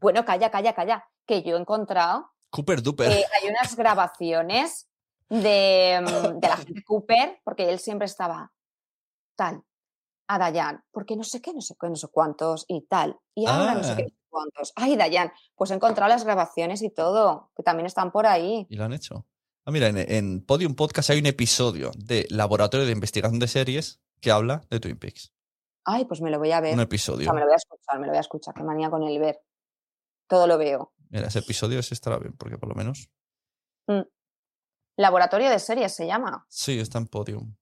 [0.00, 3.10] Bueno, calla, calla, calla, que yo he encontrado Cooper Duper.
[3.10, 4.88] Eh, hay unas grabaciones
[5.28, 8.52] de, mm, de la gente Cooper, porque él siempre estaba
[9.34, 9.64] tal,
[10.26, 13.18] a Dayan, porque no sé qué, no sé qué, no sé cuántos y tal.
[13.34, 14.06] Y ahora no sé qué, Ah.
[14.06, 14.72] no sé cuántos.
[14.76, 18.66] Ay, Dayan, pues he encontrado las grabaciones y todo, que también están por ahí.
[18.70, 19.26] Y lo han hecho.
[19.66, 24.00] Ah, mira, en, en Podium Podcast hay un episodio de Laboratorio de Investigación de Series
[24.20, 25.32] que habla de Twin Peaks.
[25.86, 26.74] Ay, pues me lo voy a ver.
[26.74, 27.24] Un O episodio.
[27.24, 29.18] sea, me lo voy a escuchar, me lo voy a escuchar, qué manía con el
[29.18, 29.38] ver.
[30.26, 30.92] Todo lo veo.
[31.10, 33.10] Mira, ese episodio ese estará bien, porque por lo menos.
[34.96, 36.46] Laboratorio de series se llama.
[36.48, 37.54] Sí, está en Podium.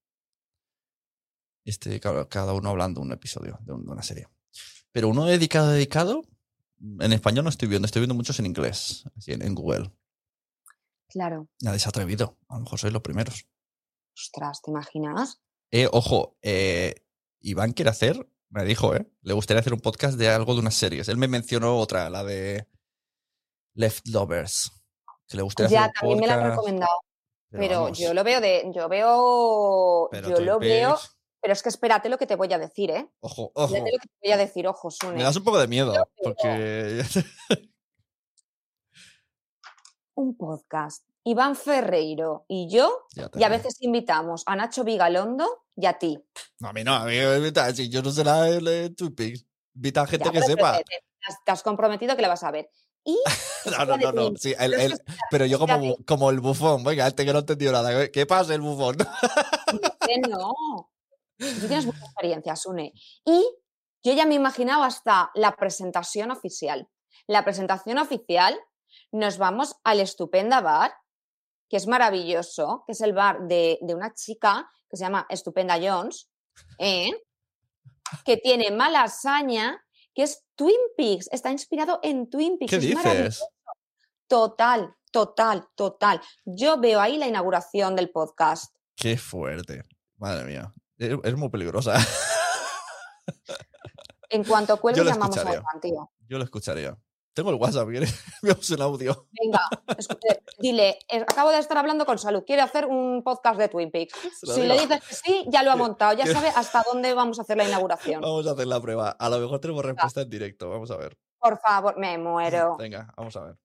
[1.64, 4.28] Este, cada uno hablando un episodio de, un- de una serie.
[4.90, 6.22] Pero uno dedicado, dedicado,
[7.00, 9.90] en español no estoy viendo, estoy viendo muchos en inglés, en, Google.
[11.08, 11.48] Claro.
[11.60, 12.38] Nadie se ha atrevido.
[12.48, 13.46] A lo mejor sois los primeros.
[14.16, 15.40] Ostras, ¿te imaginas?
[15.70, 16.94] Eh, ojo, eh,
[17.40, 19.10] Iván quiere hacer, me dijo, ¿eh?
[19.22, 21.08] Le gustaría hacer un podcast de algo de unas series.
[21.08, 22.66] Él me mencionó otra, la de
[23.74, 24.70] Leftovers.
[25.28, 26.96] Que le gustaría Ya, hacer un también me la han podcast, recomendado.
[27.50, 30.98] Pero, yo lo veo de, yo veo, pero yo lo veo,
[31.42, 33.06] pero es que espérate lo que te voy a decir, ¿eh?
[33.20, 33.66] Ojo, ojo.
[33.66, 35.16] Espérate lo que te voy a decir, ojo, Sune.
[35.16, 37.04] Me das un poco de miedo, porque
[40.14, 41.04] Un podcast.
[41.24, 46.18] Iván Ferreiro y yo, y a veces invitamos a Nacho Vigalondo y a ti.
[46.58, 49.34] No, a mí no, a mí me invita- si yo no sé nada de Twin.
[49.74, 50.80] Invita a gente Ya, que sepa.
[51.44, 52.68] te, has comprometido que la vas a ver.
[53.04, 53.16] Y
[53.78, 54.36] No, no, no, no.
[54.36, 57.72] Sí, el- Pero el- yo como, como el bufón, venga, este que no ha entendido
[57.72, 58.08] nada.
[58.10, 58.96] ¿Qué pasa el bufón?
[58.96, 60.52] que no.
[61.60, 62.92] Tú tienes mucha experiencia, Sune.
[63.24, 63.44] Y
[64.04, 66.88] yo ya me he imaginado hasta la presentación oficial.
[67.26, 68.58] La presentación oficial,
[69.10, 70.92] nos vamos al estupenda bar,
[71.68, 75.78] que es maravilloso, que es el bar de, de una chica que se llama Estupenda
[75.80, 76.28] Jones,
[76.78, 77.10] ¿eh?
[78.24, 79.82] que tiene mala hazaña,
[80.14, 82.70] que es Twin Peaks, está inspirado en Twin Peaks.
[82.70, 82.96] ¿Qué es dices?
[83.04, 83.46] maravilloso.
[84.26, 86.20] Total, total, total.
[86.44, 88.74] Yo veo ahí la inauguración del podcast.
[88.94, 89.82] Qué fuerte.
[90.16, 90.74] Madre mía.
[91.02, 91.94] Es, es muy peligrosa.
[94.32, 95.52] En cuanto cuelgue, llamamos a.
[95.52, 96.10] Iván, tío.
[96.26, 96.96] Yo lo escucharía.
[97.34, 97.86] Tengo el WhatsApp.
[98.42, 99.26] Veamos un audio.
[99.30, 99.60] Venga,
[99.96, 103.90] escuche, dile, eh, acabo de estar hablando con Salud, quiere hacer un podcast de Twin
[103.90, 104.14] Peaks.
[104.42, 107.42] Si le dices que sí, ya lo ha montado, ya sabe hasta dónde vamos a
[107.42, 108.22] hacer la inauguración.
[108.22, 109.10] Vamos a hacer la prueba.
[109.10, 110.70] A lo mejor tenemos respuesta en directo.
[110.70, 111.16] Vamos a ver.
[111.38, 112.76] Por favor, me muero.
[112.78, 113.56] Venga, vamos a ver.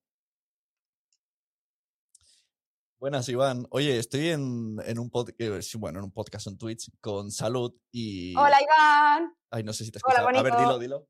[3.00, 3.64] Buenas, Iván.
[3.70, 8.36] Oye, estoy en, en un podcast, bueno, en un podcast en Twitch con Salud y.
[8.36, 10.40] Hola Iván, Ay, no sé si te Hola, escuchas.
[10.40, 11.06] A ver, dilo, dilo.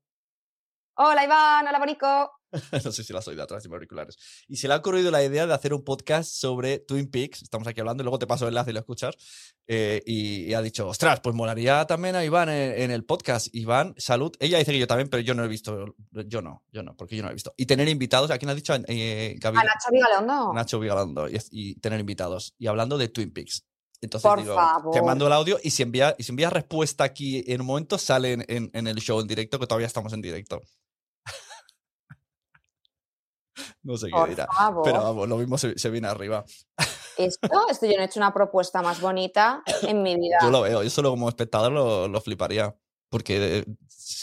[0.97, 2.38] hola Iván, hola Bonico.
[2.83, 4.17] no sé si las oí de atrás de mis auriculares.
[4.47, 7.41] Y se le ha ocurrido la idea de hacer un podcast sobre Twin Peaks.
[7.43, 9.15] Estamos aquí hablando y luego te paso el enlace y lo escuchas.
[9.67, 13.47] Eh, y, y ha dicho, ostras, pues molaría también a Iván en, en el podcast.
[13.53, 14.31] Iván, salud.
[14.39, 15.95] Ella dice que yo también, pero yo no he visto.
[16.11, 17.53] Yo no, yo no, porque yo no he visto.
[17.57, 18.73] Y tener invitados, ¿a quién ha dicho?
[18.87, 20.53] Eh, Gaby- A Nacho Vigalondo.
[20.53, 22.55] Nacho Vigalondo y, y tener invitados.
[22.57, 23.63] Y hablando de Twin Peaks.
[24.01, 24.93] Entonces Por digo, favor.
[24.93, 27.97] te mando el audio y si envía, y si envía respuesta aquí en un momento,
[27.97, 30.61] sale en, en- en el show en directo, que todavía estamos en directo.
[33.83, 34.47] No sé qué dirá.
[34.47, 34.83] favor.
[34.83, 36.45] Pero vamos, lo mismo se, se viene arriba.
[37.17, 40.37] Esto, esto yo no he hecho una propuesta más bonita en mi vida.
[40.41, 42.73] Yo lo veo, yo solo como espectador lo, lo fliparía.
[43.09, 43.65] Porque,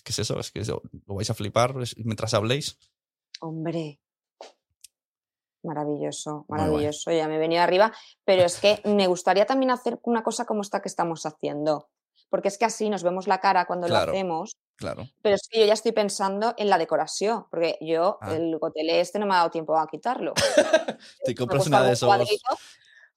[0.02, 0.40] ¿qué es eso?
[0.40, 2.78] Es que eso, lo vais a flipar mientras habléis.
[3.40, 4.00] Hombre,
[5.66, 7.10] Maravilloso, maravilloso.
[7.10, 7.92] Ya me he venido arriba,
[8.24, 11.88] pero es que me gustaría también hacer una cosa como esta que estamos haciendo,
[12.30, 14.06] porque es que así nos vemos la cara cuando Claro.
[14.06, 15.08] lo hacemos, Claro.
[15.22, 18.34] pero es que yo ya estoy pensando en la decoración, porque yo Ah.
[18.34, 20.34] el gotelé este no me ha dado tiempo a quitarlo.
[21.24, 22.06] Te compras una de esos.
[22.08, 22.56] cuadrito,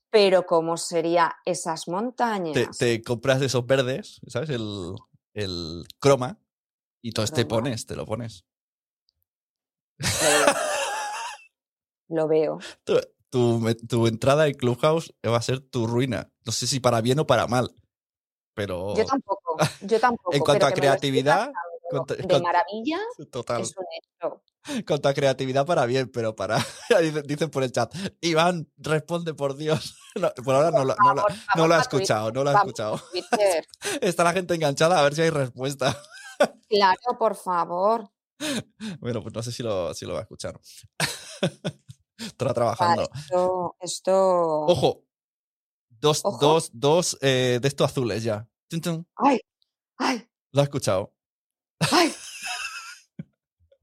[0.09, 2.77] pero ¿cómo sería esas montañas?
[2.77, 4.49] te compras de esos verdes, ¿sabes?
[4.49, 4.95] El,
[5.33, 6.39] el croma.
[7.01, 8.43] Y entonces te pones, te lo pones.
[12.09, 12.59] Lo veo.
[12.85, 12.99] Tu,
[13.29, 16.31] tu tu entrada en Clubhouse va a ser tu ruina.
[16.45, 17.75] No sé si para bien o para mal.
[18.59, 20.33] Pero Yo tampoco, yo tampoco.
[20.33, 21.49] en cuanto a creatividad,
[22.27, 22.99] de maravilla
[23.31, 23.61] total.
[23.61, 24.43] es un hecho.
[24.67, 26.57] En cuanto a creatividad para bien, pero para.
[27.25, 27.95] dicen, por el chat.
[28.19, 29.95] Iván, responde por Dios.
[30.15, 31.23] No, por ahora no, lo- no, lo-
[31.67, 33.01] no ha escuchado, no lo ha escuchado.
[34.01, 35.97] Está la gente enganchada a ver si hay respuesta.
[36.67, 38.09] Claro, por favor.
[38.99, 40.59] Bueno, pues no sé si lo, si lo va a escuchar.
[42.17, 43.09] Estará Vale, trabajando.
[43.15, 44.13] esto, esto.
[44.65, 45.03] Ojo.
[45.99, 46.37] Dos, Ojo.
[46.39, 48.47] dos, dos eh, de estos azules ya.
[48.69, 49.07] Tun, tun.
[49.15, 49.39] ¡Ay!
[49.97, 50.27] ¡Ay!
[50.53, 51.13] Lo ha escuchado.
[51.91, 52.13] ¡Ay!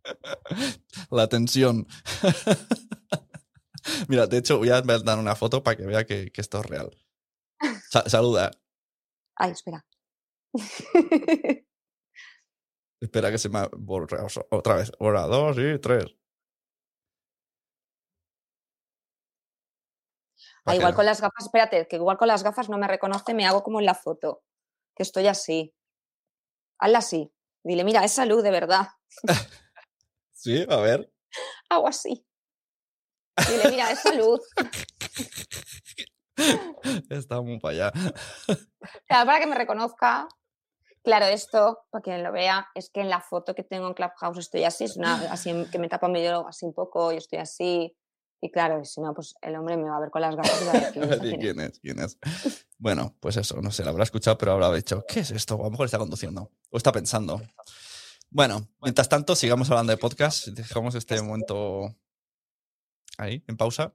[1.11, 1.87] La tensión.
[4.09, 6.67] Mira, de hecho, voy a dar una foto para que vea que, que esto es
[6.67, 6.91] real.
[7.91, 8.51] Sa- saluda.
[9.37, 9.85] ¡Ay, espera!
[13.01, 14.91] Espera que se me ha borrado otra vez.
[14.99, 16.07] Hora dos y tres.
[20.67, 23.47] Ah, igual con las gafas, espérate, que igual con las gafas no me reconoce, me
[23.47, 24.43] hago como en la foto,
[24.97, 25.73] que estoy así.
[26.79, 27.33] Hazla así.
[27.63, 28.89] Dile, mira, es salud, de verdad.
[30.39, 31.11] Sí, a ver.
[31.71, 32.25] Hago así.
[33.49, 34.39] Dile, mira, es salud.
[37.11, 37.93] Está muy para allá.
[39.09, 40.29] Claro, para que me reconozca.
[41.03, 44.39] Claro, esto, para quien lo vea, es que en la foto que tengo en Clubhouse
[44.39, 47.97] estoy así, es una, así que me tapa medio así un poco, y estoy así.
[48.41, 50.67] Y claro, si no, pues el hombre me va a ver con las gafas y
[50.67, 51.79] va a decir, A ver, "¿Esta quién es?".
[51.81, 52.17] ¿Quién es?
[52.19, 52.67] ¿Quién es?
[52.79, 55.55] Bueno, pues eso, no sé, lo habrá escuchado, pero habrá dicho, ¿qué es esto?
[55.55, 57.41] A lo mejor está conduciendo o está pensando.
[58.31, 60.49] Bueno, mientras tanto, sigamos hablando de podcast.
[60.49, 61.95] Dejamos este momento
[63.19, 63.95] ahí, en pausa.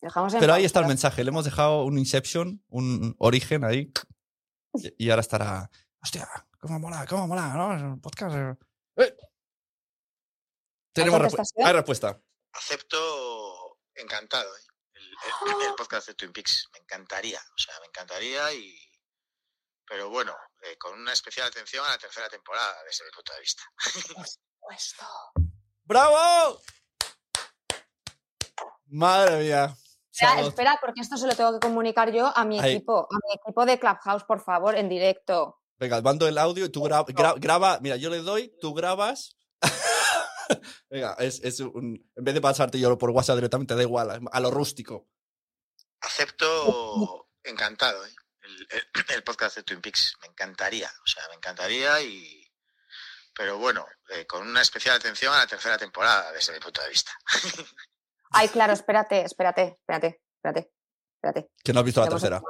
[0.00, 1.22] Dejamos en Pero ahí está el mensaje.
[1.24, 3.92] Le hemos dejado un Inception, un origen ahí.
[4.98, 5.70] Y ahora estará.
[6.02, 6.28] Hostia,
[6.60, 8.36] cómo mola, cómo mola, podcast.
[8.36, 8.56] eh.
[8.96, 9.16] ¡Eh!
[10.94, 12.18] Tenemos respu- hay respuesta.
[12.52, 12.96] Acepto
[14.02, 14.60] encantado ¿eh?
[14.94, 16.68] el, el- el podcast de Twin Peaks.
[16.72, 18.76] Me encantaría, o sea, me encantaría y...
[19.88, 23.40] Pero bueno, eh, con una especial atención a la tercera temporada desde mi punto de
[23.40, 23.62] vista.
[24.60, 25.06] Puesto.
[25.84, 26.60] ¡Bravo!
[28.86, 29.76] Madre mía.
[30.10, 32.72] Espera, espera, porque esto se lo tengo que comunicar yo a mi Ahí.
[32.76, 35.60] equipo, a mi equipo de Clubhouse, por favor, en directo.
[35.78, 37.78] Venga, mando el audio y tú gra- gra- graba.
[37.82, 39.35] Mira, yo le doy, tú grabas.
[40.90, 42.10] Venga, es, es un.
[42.16, 45.08] En vez de pasarte yo por WhatsApp directamente, da igual, a- lo rústico.
[46.00, 48.10] Acepto encantado ¿eh?
[48.42, 48.86] el, el-
[49.16, 50.14] el podcast de Twin Peaks.
[50.22, 52.42] Me encantaría, o sea, me encantaría y...
[53.34, 56.88] Pero bueno, eh, con una especial atención a la tercera temporada desde mi punto de
[56.88, 57.12] vista.
[58.30, 60.72] Ay, claro, espérate, espérate, espérate, espérate,
[61.16, 61.50] espérate.
[61.62, 62.40] Que no has visto la tercera.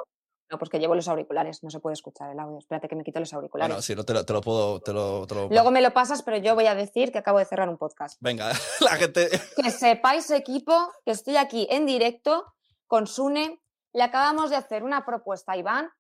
[0.49, 2.59] No, pues que llevo los auriculares, no se puede escuchar el audio.
[2.59, 3.68] Espérate que me quito los auriculares.
[3.74, 4.80] Bueno, sí, no te lo, te lo puedo.
[4.80, 7.38] Te lo, te lo- Luego me lo pasas, pero yo voy a decir que acabo
[7.40, 8.16] de cerrar un podcast.
[8.20, 9.28] Venga, la gente.
[9.57, 12.55] Que sepáis, equipo, que estoy aquí en directo
[12.86, 13.61] con Sune.
[13.92, 15.90] Le acabamos de hacer una propuesta a Iván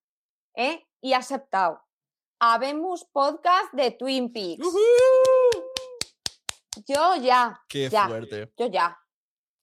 [0.54, 0.86] ¿eh?
[1.00, 1.82] y ha aceptado.
[2.38, 4.64] Habemos podcast de Twin Peaks.
[6.86, 8.52] Yo ya, Qué ya, fuerte.
[8.56, 8.98] yo ya.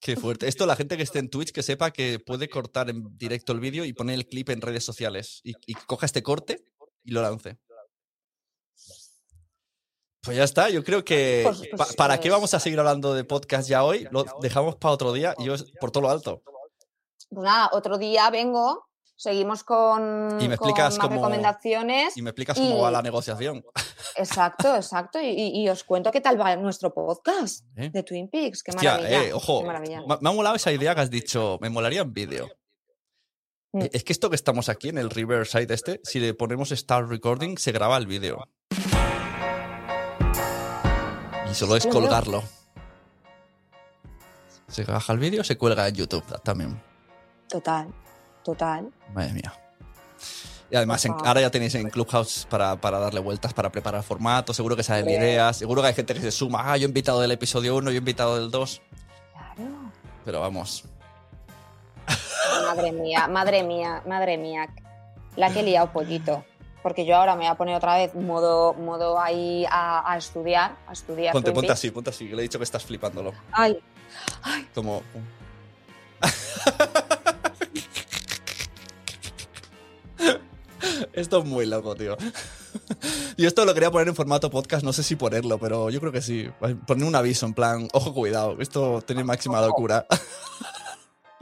[0.04, 0.50] Qué fuerte.
[0.50, 3.62] Esto, la gente que esté en Twitch, que sepa que puede cortar en directo el
[3.62, 5.40] vídeo y poner el clip en redes sociales.
[5.46, 6.66] Y, y coja este corte
[7.06, 7.58] y lo lance.
[10.22, 11.42] Pues ya está, yo creo que.
[11.46, 14.08] Pues- pa- pues, ¿Para qué pues- vamos a seguir hablando de podcast ya hoy?
[14.12, 16.42] Lo dejamos para otro día y yo por todo lo alto.
[17.30, 22.18] Pues nada, otro día vengo, seguimos con, Y me con explicas más cómo- recomendaciones.
[22.18, 23.64] Y me explicas cómo va la negociación.
[24.16, 25.20] Exacto, exacto.
[25.22, 27.90] Y, os cuento qué tal va nuestro podcast ¿eh?
[27.90, 28.64] de Twin Peaks.
[28.64, 29.24] Qué Hostia, maravilla.
[29.24, 29.62] eh, ojo.
[29.62, 30.02] qué maravilla.
[30.08, 31.58] Me, ha molado esa idea que has dicho.
[31.62, 32.48] Me molaría en vídeo.
[33.72, 33.86] Mm.
[33.92, 37.58] Es que esto que estamos aquí en el Riverside este, si le ponemos Start Recording,
[37.58, 38.48] se graba el vídeo.
[41.50, 42.44] Y solo es colgarlo.
[44.68, 46.82] Se baja el vídeo, se cuelga en YouTube también.
[47.48, 47.88] Total,
[48.44, 48.90] total.
[49.14, 49.54] Madre mía.
[50.72, 54.56] Y además, en- ahora ya tenéis en Clubhouse para, para darle vueltas, para preparar formatos.
[54.56, 55.58] Seguro que salen ideas.
[55.58, 56.62] Seguro que hay gente que se suma.
[56.72, 58.82] Ah, yo he invitado del episodio 1, yo he invitado del 2.
[59.56, 59.72] Claro.
[60.26, 60.86] Pero vamos.
[62.66, 64.68] Madre mía, madre mía, madre mía.
[65.36, 66.44] La que he liado pollito.
[66.82, 70.76] Porque yo ahora me voy a poner otra vez modo, modo ahí a, a estudiar,
[70.88, 71.32] a estudiar.
[71.34, 73.32] Ponte, ponte así, ponte así, que le he dicho que estás flipándolo.
[73.52, 73.80] Ay,
[74.42, 75.02] ay, Como.
[81.34, 82.16] Esto es muy loco, tío.
[83.38, 86.12] Y esto lo quería poner en formato podcast, no sé si ponerlo, pero yo creo
[86.12, 86.48] que sí.
[86.86, 90.06] Poner un aviso en plan, ojo, cuidado, esto tiene máxima locura.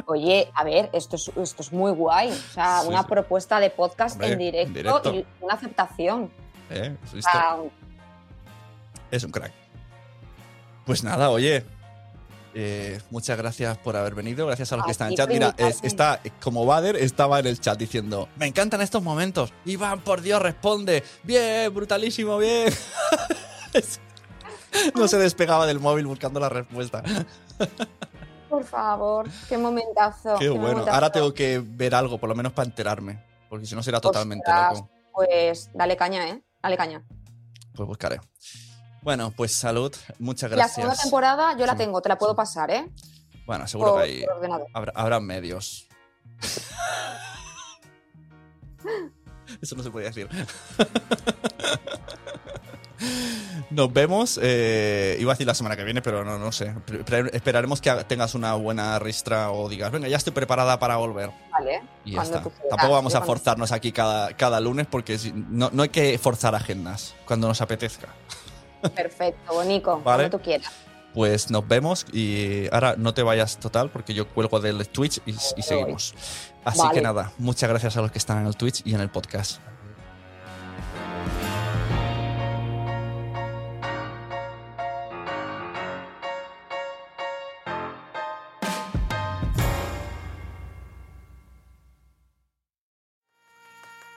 [0.05, 2.31] Oye, a ver, esto es, esto es muy guay.
[2.31, 3.07] O sea, Sí, una sí.
[3.09, 5.13] propuesta de podcast Hombre, en, directo en directo.
[5.13, 6.31] y una aceptación.
[6.69, 6.95] ¿Eh?
[9.11, 9.51] Es un crack.
[10.85, 11.65] Pues nada, oye.
[12.53, 14.45] Eh, muchas gracias por haber venido.
[14.47, 15.29] Gracias a los que están en ti chat.
[15.29, 19.53] Mira, es- está como Bader estaba en el chat diciendo: Me encantan estos momentos.
[19.65, 21.03] Iván, por Dios, responde.
[21.23, 22.73] Bien, brutalísimo, bien.
[24.95, 27.03] No se despegaba del móvil buscando la respuesta.
[28.49, 30.35] por favor, qué momentazo.
[30.39, 30.63] Qué bueno.
[30.69, 30.95] momentazo.
[30.95, 33.21] Ahora tengo que ver algo, por lo menos para enterarme.
[33.49, 34.89] Porque si no será totalmente Ostras, loco.
[35.13, 36.41] Pues dale caña, ¿eh?
[36.63, 37.03] Dale caña.
[37.75, 38.19] Pues buscaré.
[39.01, 39.93] Bueno, pues salud.
[40.19, 40.75] Muchas La gracias.
[40.75, 42.89] segunda temporada yo la tengo, te la puedo pasar, ¿eh?
[43.45, 44.25] Bueno, seguro Por, que hay,
[44.73, 45.87] habrá, habrá medios.
[49.61, 50.29] Eso no se podía decir.
[53.71, 54.39] Nos vemos.
[54.41, 56.73] eh, iba a decir la semana que viene, pero no, no sé.
[57.33, 61.31] Esperaremos que tengas una buena ristra o digas, venga, ya estoy preparada para volver.
[61.51, 61.81] Vale.
[62.05, 62.43] Y ya está.
[62.69, 67.15] Tampoco vamos a forzarnos aquí cada, cada lunes porque no, no hay que forzar agendas
[67.25, 68.09] cuando nos apetezca.
[68.95, 70.01] Perfecto, Bonico.
[70.03, 70.23] Vale.
[70.23, 70.71] Cuando tú quieras.
[71.13, 75.31] Pues nos vemos y ahora no te vayas total porque yo cuelgo del Twitch y,
[75.31, 76.15] y seguimos.
[76.63, 76.93] Así Vale.
[76.93, 79.59] que nada, muchas gracias a los que están en el Twitch y en el podcast.